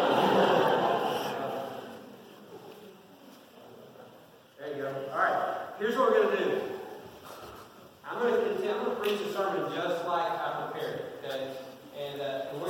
There 4.59 4.69
you 4.77 4.83
go. 4.83 4.89
All 5.11 5.17
right. 5.17 5.57
Here's 5.79 5.95
what 5.97 6.11
we're 6.11 6.23
going 6.23 6.37
to 6.37 6.43
do. 6.45 6.61
I'm 8.05 8.19
going 8.19 8.33
to 8.33 8.39
continue, 8.47 8.71
I'm 8.71 8.85
going 8.85 8.95
to 8.95 9.01
preach 9.01 9.19
a 9.21 9.33
sermon 9.33 9.71
just 9.75 10.05
like 10.07 10.31
I 10.31 10.69
prepared. 10.71 11.01
Okay. 11.25 11.51
And, 11.99 12.21
uh, 12.21 12.45
and 12.51 12.61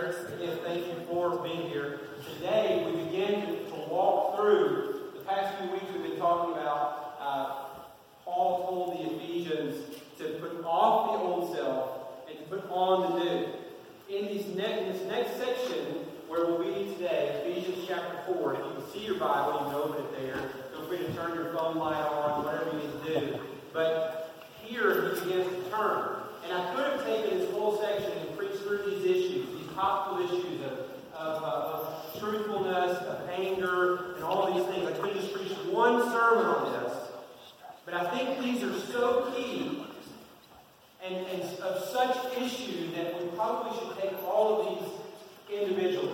again. 0.00 0.58
Thank 0.64 0.86
you 0.86 0.94
for 1.10 1.36
being 1.42 1.68
here. 1.68 2.00
Today 2.36 2.84
we 2.86 3.04
begin 3.04 3.42
to, 3.42 3.70
walk 3.90 4.36
through 4.36 5.10
the 5.14 5.20
past 5.24 5.58
few 5.58 5.72
weeks. 5.72 5.84
We've 5.92 6.02
been 6.02 6.16
talking 6.16 6.52
about 6.52 7.16
uh, 7.20 7.80
Paul 8.24 8.68
told 8.68 8.98
the 9.00 9.16
Ephesians 9.16 9.96
to 10.18 10.24
put 10.40 10.64
off 10.64 11.12
the 11.12 11.18
old 11.18 11.52
self 11.52 11.90
and 12.28 12.38
to 12.38 12.44
put 12.44 12.70
on 12.70 13.18
the 13.18 13.24
new. 13.24 13.46
In, 14.08 14.26
these 14.28 14.46
ne- 14.54 14.86
in 14.86 14.92
this 14.92 15.02
next 15.08 15.36
section 15.38 16.06
where 16.28 16.46
we'll 16.46 16.62
be 16.62 16.94
today, 16.94 17.42
Ephesians 17.44 17.84
chapter 17.88 18.32
4, 18.32 18.54
if 18.54 18.58
you 18.58 18.72
can 18.74 18.92
see 18.92 19.06
your 19.06 19.18
Bible, 19.18 19.58
you 19.58 19.66
can 19.66 19.74
open 19.74 20.04
it 20.04 20.20
there. 20.22 20.38
Feel 20.70 20.86
free 20.86 20.98
to 20.98 21.12
turn 21.14 21.34
your 21.34 21.52
phone 21.52 21.76
light 21.76 22.00
on, 22.00 22.44
whatever 22.44 22.70
you 22.70 22.78
need 22.78 23.04
to 23.04 23.20
do. 23.20 23.40
But 23.72 24.46
here 24.62 25.14
he 25.16 25.20
begins 25.20 25.64
to 25.64 25.70
turn. 25.70 26.14
And 26.44 26.52
I 26.52 26.74
could 26.74 26.92
have 26.92 27.04
taken 27.04 27.38
this 27.38 27.50
whole 27.50 27.80
section 27.80 28.12
and 28.12 28.38
preached 28.38 28.58
through 28.62 28.88
these 28.88 29.04
issues, 29.04 29.46
these 29.58 29.69
topical 29.80 30.24
issues 30.26 30.60
of, 30.60 30.72
of, 31.14 31.42
uh, 31.42 31.46
of 31.46 32.20
truthfulness, 32.20 32.98
of 32.98 33.30
anger, 33.30 34.14
and 34.14 34.24
all 34.24 34.52
these 34.52 34.66
things. 34.66 34.86
I 34.86 34.92
could 34.92 35.14
just 35.14 35.32
preach 35.32 35.52
one 35.72 36.02
sermon 36.10 36.44
on 36.44 36.72
this. 36.72 36.92
But 37.86 37.94
I 37.94 38.10
think 38.10 38.40
these 38.40 38.62
are 38.62 38.78
so 38.78 39.32
key 39.34 39.84
and, 41.02 41.14
and 41.14 41.42
of 41.60 41.82
such 41.88 42.14
issue 42.36 42.94
that 42.94 43.22
we 43.22 43.28
probably 43.30 43.78
should 43.78 44.02
take 44.02 44.22
all 44.28 44.60
of 44.60 44.78
these 45.48 45.60
individually. 45.62 46.12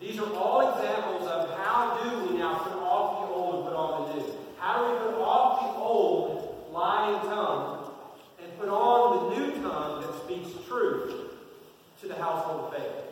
These 0.00 0.18
are 0.18 0.34
all 0.34 0.74
examples 0.74 1.28
of 1.28 1.56
how 1.56 2.00
do 2.02 2.26
we 2.32 2.38
now 2.38 2.58
put 2.58 2.72
off 2.72 3.28
the 3.28 3.34
old 3.34 3.54
and 3.54 3.64
put 3.64 3.76
on 3.76 4.08
the 4.08 4.14
new. 4.14 4.32
How 4.58 4.84
do 4.84 4.92
we 4.92 4.98
put 4.98 5.20
off 5.20 5.60
the 5.60 5.80
old 5.80 6.66
lying 6.72 7.20
tongue 7.28 7.92
and 8.42 8.58
put 8.58 8.68
on 8.68 9.30
the 9.30 9.36
new 9.36 9.62
tongue 9.62 10.00
that 10.00 10.24
speaks 10.24 10.66
truth 10.66 11.27
to 12.00 12.08
the 12.08 12.14
household 12.14 12.72
of 12.72 12.78
faith? 12.78 13.08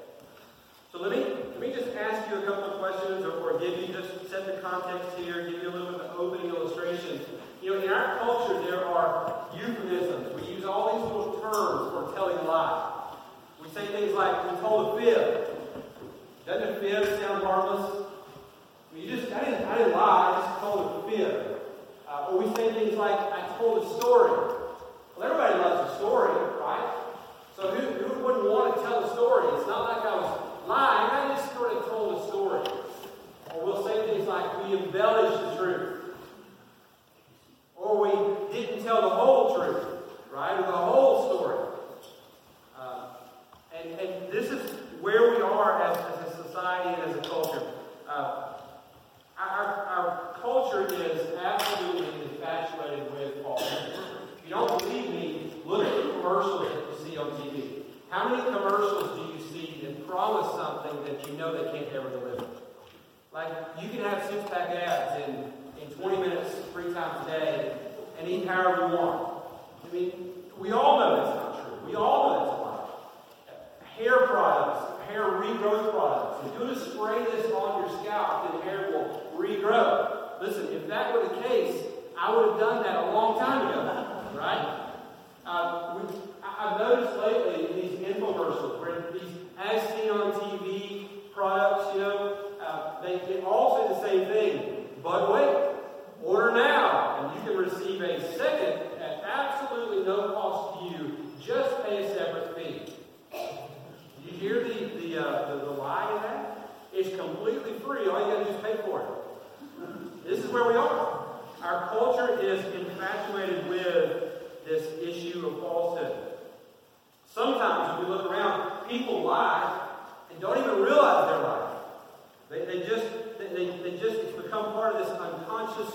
So 0.93 1.03
let 1.03 1.11
me 1.11 1.25
let 1.51 1.61
me 1.61 1.73
just 1.75 1.95
ask 1.97 2.31
you 2.31 2.39
a 2.39 2.43
couple 2.43 2.65
of 2.65 2.79
questions 2.79 3.25
or, 3.25 3.33
or 3.33 3.59
give 3.59 3.79
you 3.79 3.93
just 3.93 4.31
set 4.31 4.47
the 4.47 4.63
context 4.63 5.19
here, 5.19 5.49
give 5.51 5.63
you 5.63 5.69
a 5.69 5.75
little 5.77 5.93
bit 5.93 6.01
of 6.01 6.19
opening 6.19 6.49
illustration. 6.49 7.21
You 7.63 7.75
know, 7.75 7.83
in 7.83 7.91
our 7.91 8.19
culture 8.19 8.63
there 8.63 8.85
are 8.85 9.47
euphemisms. 9.55 10.41
We 10.41 10.55
use 10.55 10.65
all 10.65 10.97
these 10.97 11.05
little 11.05 11.35
terms 11.41 11.93
for 11.93 12.15
telling 12.15 12.39
a 12.39 12.43
lie. 12.43 13.13
We 13.63 13.69
say 13.71 13.87
things 13.89 14.15
like 14.15 14.51
we 14.51 14.59
told 14.61 14.99
a 14.99 15.03
fib. 15.03 15.49
Doesn't 16.47 16.77
a 16.77 16.81
fib 16.81 17.21
sound 17.21 17.45
harmless? 17.45 18.07
I 18.91 18.95
mean, 18.95 19.09
you 19.09 19.17
just 19.17 19.33
I 19.33 19.45
didn't 19.45 19.65
I 19.67 19.79
didn't 19.79 19.93
lie, 19.93 20.33
I 20.33 20.49
just 20.49 20.61
told 20.61 21.05
a 21.05 21.11
fib. 21.11 21.61
Uh, 22.09 22.27
or 22.31 22.39
we 22.39 22.55
say 22.55 22.73
things 22.73 22.97
like 22.97 23.19
I 23.19 23.55
told 23.59 23.85
a 23.85 23.99
story. 23.99 24.31
Well, 25.17 25.25
everybody 25.25 25.59
loves 25.59 25.93
a 25.93 25.97
story, 25.97 26.33
right? 26.61 27.06
So 27.57 27.71
who, 27.73 28.05
who 28.05 28.23
wouldn't 28.23 28.51
want 28.51 28.77
to 28.77 28.83
tell 28.83 29.03
a 29.03 29.09
story? 29.17 29.49
It's 29.57 29.67
not 29.67 29.89
like 29.89 30.05
I 30.05 30.15
was 30.21 30.69
lying. 30.69 31.09
I 31.09 31.26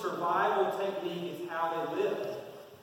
survival 0.02 0.78
technique 0.78 1.34
is 1.34 1.50
how 1.50 1.88
they 1.96 2.02
live. 2.02 2.28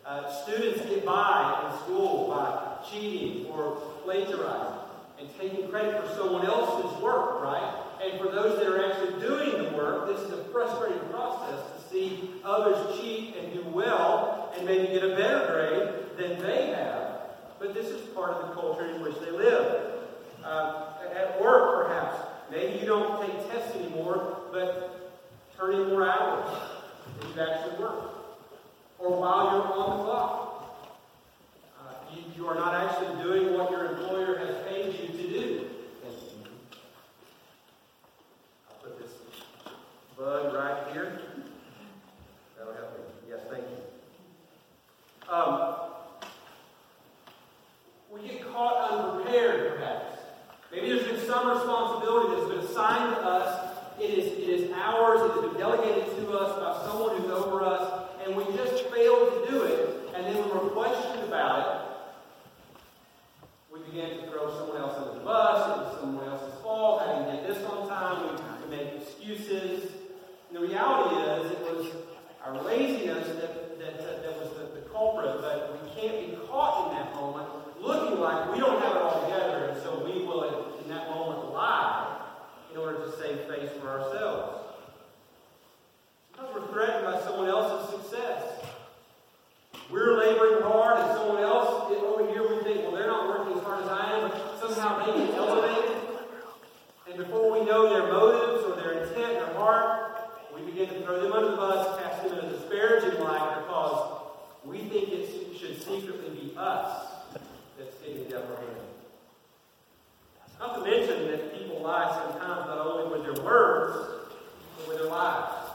Uh, 0.04 0.32
students 0.42 0.80
get 0.86 1.04
by 1.04 1.68
in 1.70 1.78
school 1.80 2.28
by 2.28 2.78
cheating 2.90 3.46
or 3.46 3.76
plagiarizing 4.04 4.78
and 5.20 5.28
taking 5.38 5.68
credit 5.68 6.02
for 6.02 6.14
someone 6.14 6.46
else's 6.46 7.02
work, 7.02 7.42
right? 7.42 7.84
And 8.02 8.18
for 8.20 8.30
those 8.30 8.58
that 8.58 8.68
are 8.68 8.90
actually 8.90 9.20
doing 9.20 9.64
the 9.64 9.76
work, 9.76 10.08
this 10.08 10.20
is 10.20 10.32
a 10.32 10.44
frustrating 10.44 11.00
process 11.10 11.60
to 11.76 11.90
see 11.90 12.30
others 12.44 12.98
cheat 12.98 13.34
and 13.36 13.52
do 13.52 13.68
well 13.68 14.52
and 14.56 14.64
maybe 14.64 14.86
get 14.86 15.02
a 15.02 15.16
better 15.16 15.46
grade 15.52 16.16
than 16.16 16.40
they 16.40 16.68
have. 16.68 17.20
But 17.58 17.74
this 17.74 17.86
is 17.86 18.06
part 18.10 18.30
of 18.30 18.48
the 18.48 18.54
culture 18.54 18.86
in 18.86 19.02
which 19.02 19.18
they 19.20 19.30
live. 19.30 19.82
Uh, 20.44 20.92
at 21.14 21.40
work, 21.40 21.86
perhaps. 21.86 22.16
Maybe 22.50 22.78
you 22.78 22.86
don't 22.86 23.20
take 23.20 23.50
tests 23.50 23.76
anymore, 23.76 24.38
but 24.52 25.20
turn 25.58 25.74
in 25.74 25.88
more 25.88 26.08
hours 26.08 26.77
Maybe 27.20 27.32
that 27.34 27.64
should 27.64 27.78
work. 27.78 28.14
Or 28.98 29.20
while 29.20 29.52
you're 29.52 29.72
on 29.72 29.98
the 29.98 30.04
clock. 30.04 30.44
Uh, 31.80 32.14
you, 32.14 32.22
you 32.36 32.48
are 32.48 32.54
not 32.54 32.74
actually 32.74 33.22
doing 33.22 33.56
what 33.56 33.70
your 33.70 33.92
employer 33.92 34.38
has 34.38 34.56
paid 34.68 34.86
you 34.98 35.08
to 35.08 35.28
do. 35.28 35.70
I'll 38.68 38.76
put 38.82 38.98
this 39.00 39.12
bug 40.16 40.54
right 40.54 40.92
here. 40.92 41.20
That'll 42.56 42.74
help 42.74 42.98
me. 42.98 43.04
Yes, 43.28 43.40
thank 43.50 43.64
you. 43.64 45.32
Um, 45.32 45.74
we 48.10 48.26
get 48.26 48.52
caught 48.52 48.90
unprepared, 48.90 49.76
perhaps. 49.76 50.16
Maybe 50.72 50.88
there's 50.88 51.04
been 51.04 51.26
some 51.26 51.48
responsibility 51.48 52.34
that's 52.34 52.48
been 52.50 52.70
assigned 52.70 53.14
to 53.14 53.20
us 53.22 53.67
it 54.00 54.10
is, 54.10 54.26
it 54.38 54.48
is 54.48 54.70
ours. 54.72 55.20
It 55.22 55.32
has 55.32 55.50
been 55.50 55.58
delegated 55.58 56.06
to 56.06 56.38
us 56.38 56.54
by 56.54 56.86
someone 56.86 57.20
who's 57.20 57.30
over 57.32 57.64
us, 57.64 58.06
and 58.24 58.36
we 58.36 58.44
just 58.54 58.84
failed 58.94 59.26
to 59.34 59.50
do 59.50 59.62
it. 59.64 60.14
And 60.14 60.24
then 60.24 60.36
when 60.38 60.50
we're 60.50 60.70
questioned 60.70 61.26
about 61.26 61.58
it, 61.58 63.48
we 63.72 63.80
begin 63.90 64.22
to 64.22 64.30
throw 64.30 64.54
someone 64.56 64.78
else 64.78 64.94
under 64.96 65.18
the 65.18 65.24
bus. 65.24 65.66
It 65.66 65.82
was 65.82 66.00
someone 66.00 66.28
else's 66.28 66.62
fault. 66.62 67.02
I 67.02 67.18
didn't 67.18 67.42
get 67.42 67.48
this 67.48 67.64
on 67.66 67.88
time. 67.88 68.38
We 68.70 68.76
make 68.76 69.02
excuses. 69.02 69.90
And 70.48 70.62
the 70.62 70.68
reality 70.68 71.16
is, 71.18 71.50
it 71.50 71.60
was 71.66 71.86
our 72.46 72.62
laziness 72.62 73.26
that, 73.26 73.80
that, 73.80 73.98
that, 73.98 74.22
that 74.22 74.38
was 74.38 74.50
the, 74.54 74.78
the 74.78 74.86
culprit, 74.94 75.40
but 75.40 75.74
we 75.74 76.00
can't 76.00 76.30
be 76.30 76.36
caught 76.46 76.92
in 76.92 76.98
that 76.98 77.14
moment 77.16 77.48
looking 77.80 78.20
like 78.20 78.52
we 78.52 78.60
don't 78.60 78.80
have 78.80 78.94
it 78.94 79.02
all 79.02 79.22
together, 79.22 79.70
and 79.70 79.82
so 79.82 80.04
we 80.04 80.22
will, 80.24 80.78
in 80.82 80.88
that 80.88 81.10
moment, 81.10 81.52
lie 81.52 82.08
save 83.18 83.40
face 83.40 83.70
for 83.80 83.88
ourselves. 83.88 84.64
Sometimes 86.34 86.54
we're 86.54 86.72
threatened 86.72 87.04
by 87.04 87.20
someone 87.20 87.48
else's 87.48 88.00
success. 88.00 88.42
We're 89.90 90.18
laboring 90.18 90.62
hard, 90.62 91.00
and 91.00 91.18
someone 91.18 91.42
else 91.42 91.90
over 91.90 92.30
here 92.30 92.42
we 92.42 92.62
think, 92.62 92.82
well, 92.82 92.92
they're 92.92 93.06
not 93.06 93.28
working 93.28 93.58
as 93.58 93.64
hard 93.64 93.82
as 93.84 93.88
I 93.88 94.18
am, 94.18 94.30
but 94.30 94.60
somehow 94.60 95.04
they 95.04 95.26
get 95.26 95.34
elevated. 95.34 95.96
And 97.08 97.16
before 97.16 97.58
we 97.58 97.64
know 97.64 97.88
their 97.88 98.12
motives 98.12 98.64
or 98.64 98.76
their 98.76 99.04
intent, 99.04 99.34
their 99.34 99.54
heart, 99.54 100.30
we 100.54 100.62
begin 100.62 100.88
to 100.88 101.00
throw 101.02 101.22
them 101.22 101.32
under 101.32 101.50
the 101.52 101.56
bus, 101.56 102.00
cast 102.00 102.22
them 102.22 102.38
in 102.38 102.44
a 102.44 102.48
disparaging 102.50 103.20
light 103.20 103.62
because 103.62 104.20
we 104.64 104.78
think 104.78 105.08
it 105.08 105.56
should 105.58 105.82
secretly 105.82 106.30
be 106.30 106.54
us 106.56 107.06
that's 107.78 107.96
getting 107.98 108.28
the 108.28 108.38
upper 108.38 108.56
hand. 108.56 108.88
Not 110.58 110.74
to 110.74 110.90
mention 110.90 111.28
that 111.28 111.56
people 111.56 111.80
lie 111.82 112.08
sometimes 112.08 112.66
not 112.66 112.78
only 112.78 113.16
with 113.16 113.22
their 113.22 113.44
words, 113.44 114.26
but 114.76 114.88
with 114.88 114.98
their 114.98 115.08
lives. 115.08 115.70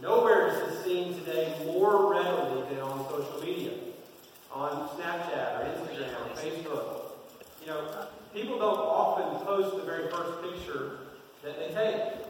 Nowhere 0.00 0.48
is 0.48 0.54
this 0.72 0.84
seen 0.84 1.14
today 1.14 1.54
more 1.66 2.10
readily 2.10 2.62
than 2.70 2.80
on 2.80 3.06
social 3.10 3.40
media, 3.42 3.72
on 4.50 4.88
Snapchat 4.88 5.60
or 5.60 5.64
Instagram 5.66 6.14
or 6.14 6.34
Facebook. 6.36 7.00
You 7.60 7.66
know, 7.66 8.06
people 8.32 8.58
don't 8.58 8.78
often 8.78 9.44
post 9.44 9.76
the 9.76 9.82
very 9.82 10.10
first 10.10 10.42
picture 10.42 11.00
that 11.44 11.58
they 11.58 11.74
take. 11.74 12.20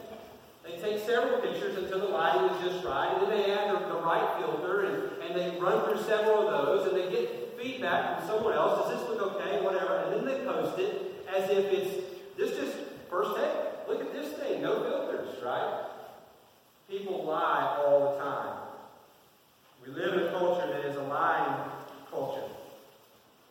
They 0.65 0.81
take 0.83 1.07
several 1.07 1.41
pictures 1.41 1.79
until 1.79 2.01
the 2.01 2.07
lighting 2.07 2.51
is 2.57 2.73
just 2.73 2.85
right, 2.85 3.13
and 3.15 3.23
then 3.23 3.31
they 3.31 3.53
add 3.53 3.75
the, 3.75 3.87
the 3.87 4.01
right 4.01 4.39
filter, 4.41 4.85
and, 4.85 5.23
and 5.23 5.39
they 5.39 5.59
run 5.61 5.85
through 5.85 6.03
several 6.03 6.49
of 6.49 6.67
those, 6.67 6.89
and 6.89 6.97
they 6.97 7.09
get 7.11 7.57
feedback 7.57 8.19
from 8.19 8.29
someone 8.29 8.55
else. 8.55 8.89
Does 8.89 8.99
this 8.99 9.09
look 9.09 9.35
okay? 9.35 9.63
Whatever. 9.63 9.97
And 9.99 10.15
then 10.17 10.25
they 10.25 10.45
post 10.45 10.79
it 10.79 11.25
as 11.33 11.49
if 11.51 11.67
it's 11.73 12.07
this 12.37 12.57
just 12.57 12.77
first 13.09 13.37
take. 13.37 13.89
Look 13.89 14.01
at 14.01 14.13
this 14.13 14.33
thing. 14.35 14.63
No 14.63 14.83
filters, 14.83 15.43
right? 15.45 15.87
People 16.89 17.25
lie 17.25 17.83
all 17.85 18.13
the 18.13 18.19
time. 18.19 18.57
We 19.87 19.93
live 19.93 20.15
in 20.15 20.27
a 20.27 20.31
culture 20.33 20.67
that 20.67 20.85
is 20.85 20.97
a 20.97 21.03
lying 21.03 21.71
culture. 22.11 22.43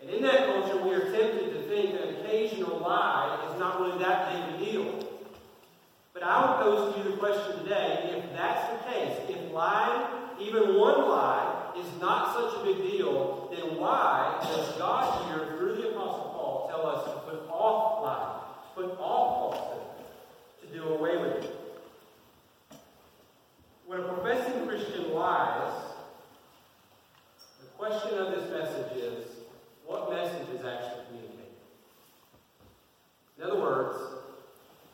And 0.02 0.10
in 0.10 0.22
that 0.24 0.46
culture, 0.46 0.78
we 0.84 0.94
are 0.94 1.12
tempted 1.12 1.54
to 1.54 1.62
think 1.70 1.94
that 1.94 2.08
an 2.08 2.16
occasional 2.18 2.80
lie 2.80 3.50
is 3.50 3.60
not 3.60 3.80
really 3.80 3.98
that 4.00 4.32
big 4.32 4.62
a 4.62 4.72
deal. 4.72 5.08
But 6.14 6.24
I 6.24 6.42
would 6.42 6.64
pose 6.64 6.96
to 6.96 7.00
you 7.00 7.12
the 7.12 7.18
question 7.18 7.64
today 7.64 8.16
if 8.18 8.34
that's 8.34 8.72
the 8.72 8.92
case, 8.92 9.18
if 9.30 9.52
lying, 9.54 10.08
even 10.42 10.76
one 10.76 11.08
lie, 11.08 11.72
is 11.78 12.02
not 12.02 12.34
such 12.34 12.62
a 12.62 12.66
big 12.66 12.92
deal, 12.92 13.50
then 13.52 13.78
why 13.78 14.38
does 14.44 14.78
God 14.78 15.28
here, 15.28 15.58
through 15.58 15.76
the 15.76 15.90
Apostle 15.90 16.34
Paul, 16.36 16.68
tell 16.70 16.86
us 16.86 17.04
to 17.06 17.20
put 17.30 17.50
off 17.50 18.04
lying, 18.04 18.90
to 18.90 18.96
put 18.96 19.00
off 19.00 19.54
falsehood, 19.54 19.88
to 20.62 20.78
do 20.78 20.84
away 20.90 21.18
with 21.18 21.44
it? 21.44 21.56
When 23.86 24.02
a 24.02 24.04
professing 24.04 24.68
Christian 24.80 25.12
the 27.60 27.68
question 27.78 28.18
of 28.18 28.32
this 28.32 28.50
message 28.50 28.98
is 28.98 29.26
what 29.86 30.10
message 30.10 30.48
is 30.54 30.66
actually 30.66 31.04
communicated? 31.08 31.58
In 33.38 33.44
other 33.44 33.60
words, 33.60 33.98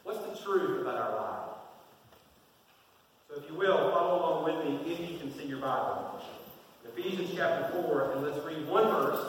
what's 0.04 0.20
the 0.20 0.44
truth 0.44 0.82
about 0.82 0.96
our 0.96 1.16
life? 1.16 1.50
So, 3.30 3.44
if 3.44 3.50
you 3.50 3.56
will, 3.56 3.92
follow 3.92 4.18
along 4.18 4.44
with 4.46 4.66
me 4.66 4.92
if 4.92 5.12
you 5.12 5.20
can 5.20 5.32
see 5.38 5.46
your 5.46 5.60
Bible. 5.60 6.20
Ephesians 6.98 7.30
chapter 7.36 7.84
4, 7.84 8.12
and 8.14 8.24
let's 8.24 8.44
read 8.44 8.68
one 8.68 8.88
verse, 8.88 9.20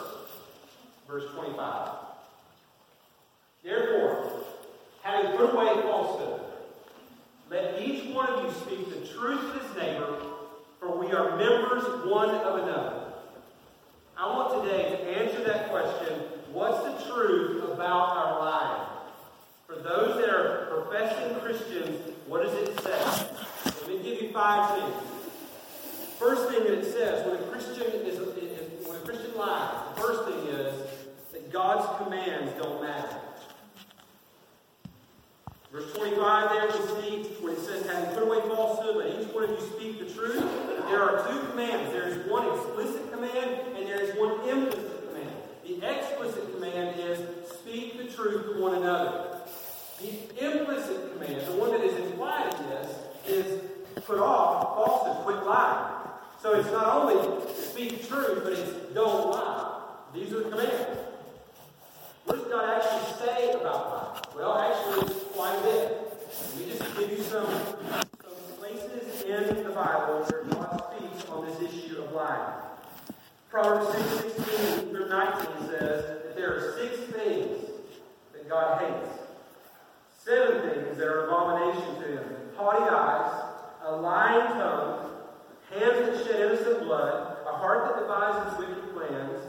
verse 1.07 1.25
25. 1.35 1.89
Therefore, 3.63 4.43
having 5.03 5.37
put 5.37 5.53
away 5.53 5.81
falsehood, 5.83 6.41
let 7.49 7.79
each 7.79 8.13
one 8.13 8.27
of 8.29 8.45
you 8.45 8.51
speak 8.61 8.89
the 8.89 9.07
truth 9.07 9.53
to 9.53 9.59
his 9.59 9.77
neighbor, 9.77 10.17
for 10.79 10.97
we 10.97 11.11
are 11.11 11.37
members 11.37 11.83
one 12.05 12.29
of 12.29 12.63
another. 12.63 13.13
I 14.17 14.27
want 14.27 14.63
today 14.63 14.89
to 14.89 14.97
answer 15.19 15.43
that 15.45 15.69
question 15.69 16.13
what's 16.51 16.83
the 16.83 17.11
truth 17.11 17.63
about 17.63 18.17
our 18.17 18.39
life? 18.39 18.87
For 19.67 19.75
those 19.75 20.19
that 20.21 20.29
are 20.29 20.65
professing 20.65 21.39
Christians, 21.39 22.13
what 22.27 22.43
does 22.43 22.53
it 22.53 22.79
say? 22.81 23.27
Let 23.65 23.87
me 23.87 24.03
give 24.03 24.21
you 24.21 24.31
five 24.31 24.79
things. 24.79 24.95
First 26.19 26.49
thing 26.49 26.63
that 26.63 26.73
it 26.79 26.91
says, 26.91 27.25
when 27.27 27.35
a 27.35 27.43
Christian 27.47 27.91
is, 28.05 28.19
when 28.87 28.95
a 28.95 28.99
Christian 28.99 29.37
lies, 29.37 29.71
the 29.95 30.01
first 30.01 30.23
thing 30.25 30.47
is 30.47 30.73
that 31.31 31.51
God's 31.51 32.03
commands 32.03 32.53
don't 32.61 32.81
matter. 32.81 33.17
Verse 35.71 35.93
25 35.93 36.49
there 36.49 36.67
we 36.67 37.01
see 37.01 37.29
when 37.41 37.53
it 37.53 37.59
says, 37.59 37.85
having 37.85 38.15
put 38.15 38.23
away 38.23 38.39
falsehood, 38.47 38.95
let 38.95 39.21
each 39.21 39.27
one 39.33 39.43
of 39.43 39.49
you 39.49 39.59
speak 39.75 39.99
the 39.99 40.11
truth. 40.11 40.43
There 40.87 41.03
are 41.03 41.27
two 41.27 41.47
commands. 41.49 41.91
There 41.91 42.07
is 42.07 42.25
one 42.31 42.47
explicit 42.47 43.11
command 43.11 43.75
and 43.75 43.85
there 43.85 44.01
is 44.01 44.17
one 44.17 44.47
implicit 44.47 45.07
command. 45.07 45.35
The 45.65 45.85
explicit 45.85 46.53
command 46.53 46.99
is 46.99 47.19
speak 47.59 47.97
the 47.97 48.05
truth 48.05 48.55
to 48.55 48.61
one 48.61 48.75
another. 48.75 49.39
The 49.99 50.09
implicit 50.43 51.13
command, 51.13 51.45
the 51.45 51.53
one 51.53 51.71
that 51.71 51.81
is 51.81 51.95
implied 52.11 52.55
in 52.59 52.69
this, 52.69 52.95
is 53.27 53.61
put 54.05 54.19
off 54.19 54.77
falsehood, 54.77 55.25
quit 55.25 55.45
lying. 55.45 55.93
So 56.41 56.53
it's 56.53 56.71
not 56.71 56.87
only 56.87 57.53
speak 57.53 58.07
truth, 58.07 58.41
but 58.43 58.53
it's 58.53 58.93
don't 58.95 59.31
lie. 59.31 59.81
These 60.13 60.31
are 60.31 60.43
the 60.43 60.49
commands. 60.49 60.97
What 62.25 62.37
does 62.37 62.47
God 62.47 62.81
actually 62.81 63.27
say 63.27 63.51
about 63.51 63.89
lying? 63.91 64.37
Well, 64.37 64.57
actually, 64.57 65.17
quite 65.37 65.55
a 65.59 65.61
bit. 65.61 66.17
Let 66.49 66.67
me 66.67 66.73
just 66.73 66.97
give 66.97 67.11
you 67.11 67.23
some, 67.23 67.45
some 67.45 68.57
places 68.57 69.21
in 69.21 69.63
the 69.63 69.69
Bible 69.69 70.25
where 70.25 70.43
God 70.45 70.83
speaks 70.97 71.29
on 71.29 71.45
this 71.45 71.61
issue 71.61 72.01
of 72.01 72.11
lying. 72.11 72.53
Proverbs 73.59 73.91
6, 74.21 74.35
16 74.35 74.89
through 74.91 75.09
19 75.09 75.67
says 75.67 76.05
that 76.05 76.35
there 76.35 76.53
are 76.53 76.77
six 76.77 76.95
things 77.11 77.57
that 78.31 78.47
God 78.47 78.83
hates. 78.83 79.17
Seven 80.23 80.69
things 80.69 80.95
that 80.99 81.07
are 81.07 81.25
abomination 81.25 81.95
to 81.95 82.07
him. 82.19 82.23
Haughty 82.55 82.83
eyes, 82.83 83.45
a 83.83 83.95
lying 83.95 84.47
tongue, 84.53 85.09
hands 85.71 86.05
that 86.05 86.23
shed 86.27 86.39
innocent 86.39 86.83
blood, 86.83 87.37
a 87.47 87.53
heart 87.53 87.87
that 87.87 87.99
devises 87.99 88.59
wicked 88.59 88.93
plans, 88.93 89.41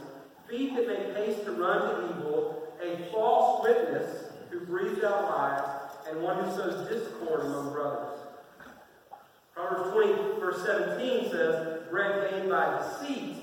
feet 0.49 0.75
that 0.75 0.87
make 0.87 1.15
haste 1.15 1.45
to 1.45 1.51
run 1.51 1.79
to 1.79 2.17
evil, 2.17 2.67
a 2.83 3.11
false 3.11 3.61
witness 3.61 4.31
who 4.49 4.61
breathes 4.61 5.03
out 5.03 5.25
lies, 5.25 5.69
and 6.09 6.23
one 6.23 6.43
who 6.43 6.55
sows 6.55 6.89
discord 6.89 7.41
among 7.41 7.73
brothers. 7.73 8.17
Proverbs 9.53 9.91
20, 9.91 10.39
verse 10.39 10.65
17 10.65 11.29
says, 11.29 11.83
Bread 11.91 12.31
gained 12.31 12.49
by 12.49 12.75
deceit 12.79 13.38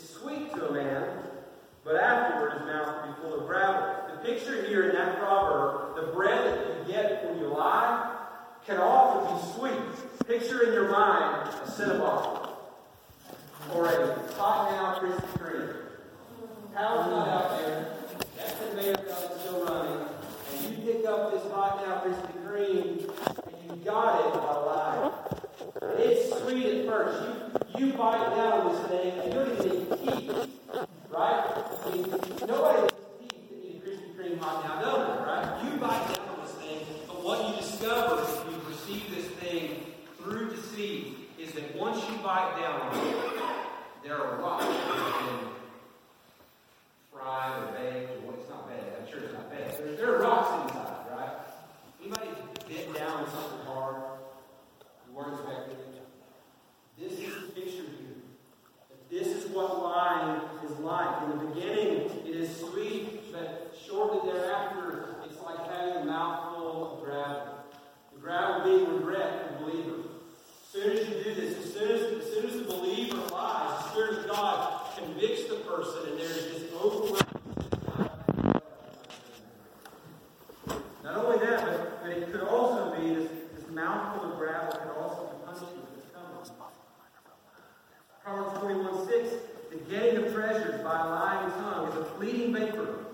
sweet 0.00 0.52
to 0.54 0.68
a 0.68 0.72
man, 0.72 1.08
but 1.84 1.96
afterward 1.96 2.52
his 2.52 2.62
mouth 2.62 3.06
will 3.06 3.12
be 3.12 3.20
full 3.20 3.40
of 3.40 3.46
gravel. 3.46 4.14
The 4.14 4.28
picture 4.28 4.66
here 4.66 4.88
in 4.88 4.94
that 4.94 5.18
proverb, 5.18 5.96
the 5.96 6.12
bread 6.12 6.58
that 6.58 6.88
you 6.88 6.92
get 6.92 7.24
when 7.24 7.38
you 7.38 7.46
lie, 7.46 8.16
can 8.66 8.78
often 8.78 9.36
be 9.36 9.52
sweet. 9.54 10.26
Picture 10.26 10.62
in 10.68 10.72
your 10.72 10.90
mind 10.90 11.48
a 11.48 11.70
Cinnabon 11.70 12.50
or 13.74 13.86
a 13.86 14.32
hot 14.34 14.70
now 14.70 14.98
Krispy 15.00 15.38
Kreme. 15.38 15.76
Power's 16.74 17.10
not 17.10 17.28
out 17.28 17.58
there. 17.58 17.96
That 18.36 18.58
conveyor 18.58 18.94
belt 18.94 19.32
is 19.34 19.40
still 19.40 19.64
running. 19.64 20.06
And 20.52 20.64
you 20.64 20.92
pick 20.92 21.06
up 21.06 21.32
this 21.32 21.42
hot 21.52 21.84
now 21.84 22.02
Krispy 22.04 22.46
Kreme 22.46 23.10
and 23.68 23.78
you 23.78 23.84
got 23.84 24.20
it 24.20 24.40
lying. 24.66 25.12
It's 25.98 26.38
sweet 26.42 26.66
at 26.66 26.86
first. 26.86 27.22
You, 27.22 27.59
you 27.78 27.92
bite 27.92 28.34
down 28.34 28.72
this 28.72 28.80
thing, 28.88 29.18
and 29.20 29.32
you're 29.32 29.46
going 29.46 29.56
to 29.56 29.68
need 29.68 29.88
teeth, 30.00 30.48
right? 31.10 31.46
Nobody 32.46 32.82
needs 32.82 32.94
teeth 33.20 33.48
to 33.48 33.56
eat 33.62 33.82
a 33.84 33.88
Krispy 33.88 34.14
Kreme 34.16 34.38
hot 34.38 34.64
now, 34.64 34.82
donut, 34.82 35.26
right? 35.26 35.64
You 35.64 35.78
bite 35.78 36.14
down 36.14 36.28
on 36.28 36.44
this 36.44 36.54
thing, 36.54 36.78
but 37.06 37.24
what 37.24 37.48
you 37.48 37.60
discover 37.60 38.22
if 38.22 38.52
you 38.52 38.58
perceive 38.58 39.14
this 39.14 39.26
thing 39.38 39.80
through 40.18 40.50
deceit 40.50 41.16
is 41.38 41.52
that 41.52 41.76
once 41.76 42.02
you 42.08 42.16
bite 42.18 42.56
down 42.60 42.90
there 44.02 44.16
are 44.16 44.40
rocks 44.40 44.64
in 44.64 45.48
fried 47.12 47.62
or 47.62 48.34
it's 48.38 48.48
not 48.48 48.68
baked, 48.68 49.00
I'm 49.00 49.10
sure 49.10 49.20
it's 49.20 49.32
not 49.32 49.50
baked. 49.50 49.98
There, 49.98 50.16
are 50.16 50.22
rocks 50.22 50.72
inside, 50.72 51.04
right? 51.12 51.30
Anybody 52.00 52.30
bit 52.68 52.94
down 52.94 53.26
something 53.30 53.66
hard 53.66 53.96
you 55.06 55.16
weren't 55.16 55.34
expecting? 55.34 55.89
This 57.00 57.12
is 57.12 57.34
the 57.34 57.52
picture 57.52 57.82
here. 57.82 58.20
This 59.10 59.28
is 59.28 59.50
what 59.52 59.82
lying 59.82 60.42
is 60.62 60.78
like. 60.80 61.22
In 61.22 61.30
the 61.30 61.44
beginning, 61.46 62.10
it 62.26 62.36
is 62.36 62.54
sweet, 62.54 63.32
but 63.32 63.74
shortly 63.88 64.30
thereafter, 64.30 65.16
it's 65.24 65.40
like 65.40 65.66
having 65.70 66.02
a 66.02 66.04
mouthful 66.04 66.98
of 66.98 67.04
gravel. 67.04 67.54
The 68.12 68.20
gravel 68.20 68.64
being 68.64 68.96
regret 68.98 69.48
and 69.48 69.64
believer. 69.64 69.96
As 70.62 70.70
soon 70.70 70.90
as 70.92 71.08
you 71.08 71.24
do 71.24 71.34
this, 71.34 71.56
as 71.56 71.72
soon 71.72 71.90
as, 71.90 72.02
as 72.22 72.32
soon 72.34 72.46
as 72.50 72.56
the 72.58 72.64
believer 72.64 73.16
lies, 73.32 73.78
the 73.78 73.90
Spirit 73.90 74.18
of 74.18 74.28
God 74.28 74.82
convicts 74.98 75.44
the 75.44 75.56
person 75.56 76.10
and 76.10 76.20
there's 76.20 76.34
this 76.34 76.64
overwhelming 76.74 77.19
fleeting 92.20 92.52
vapor 92.52 93.06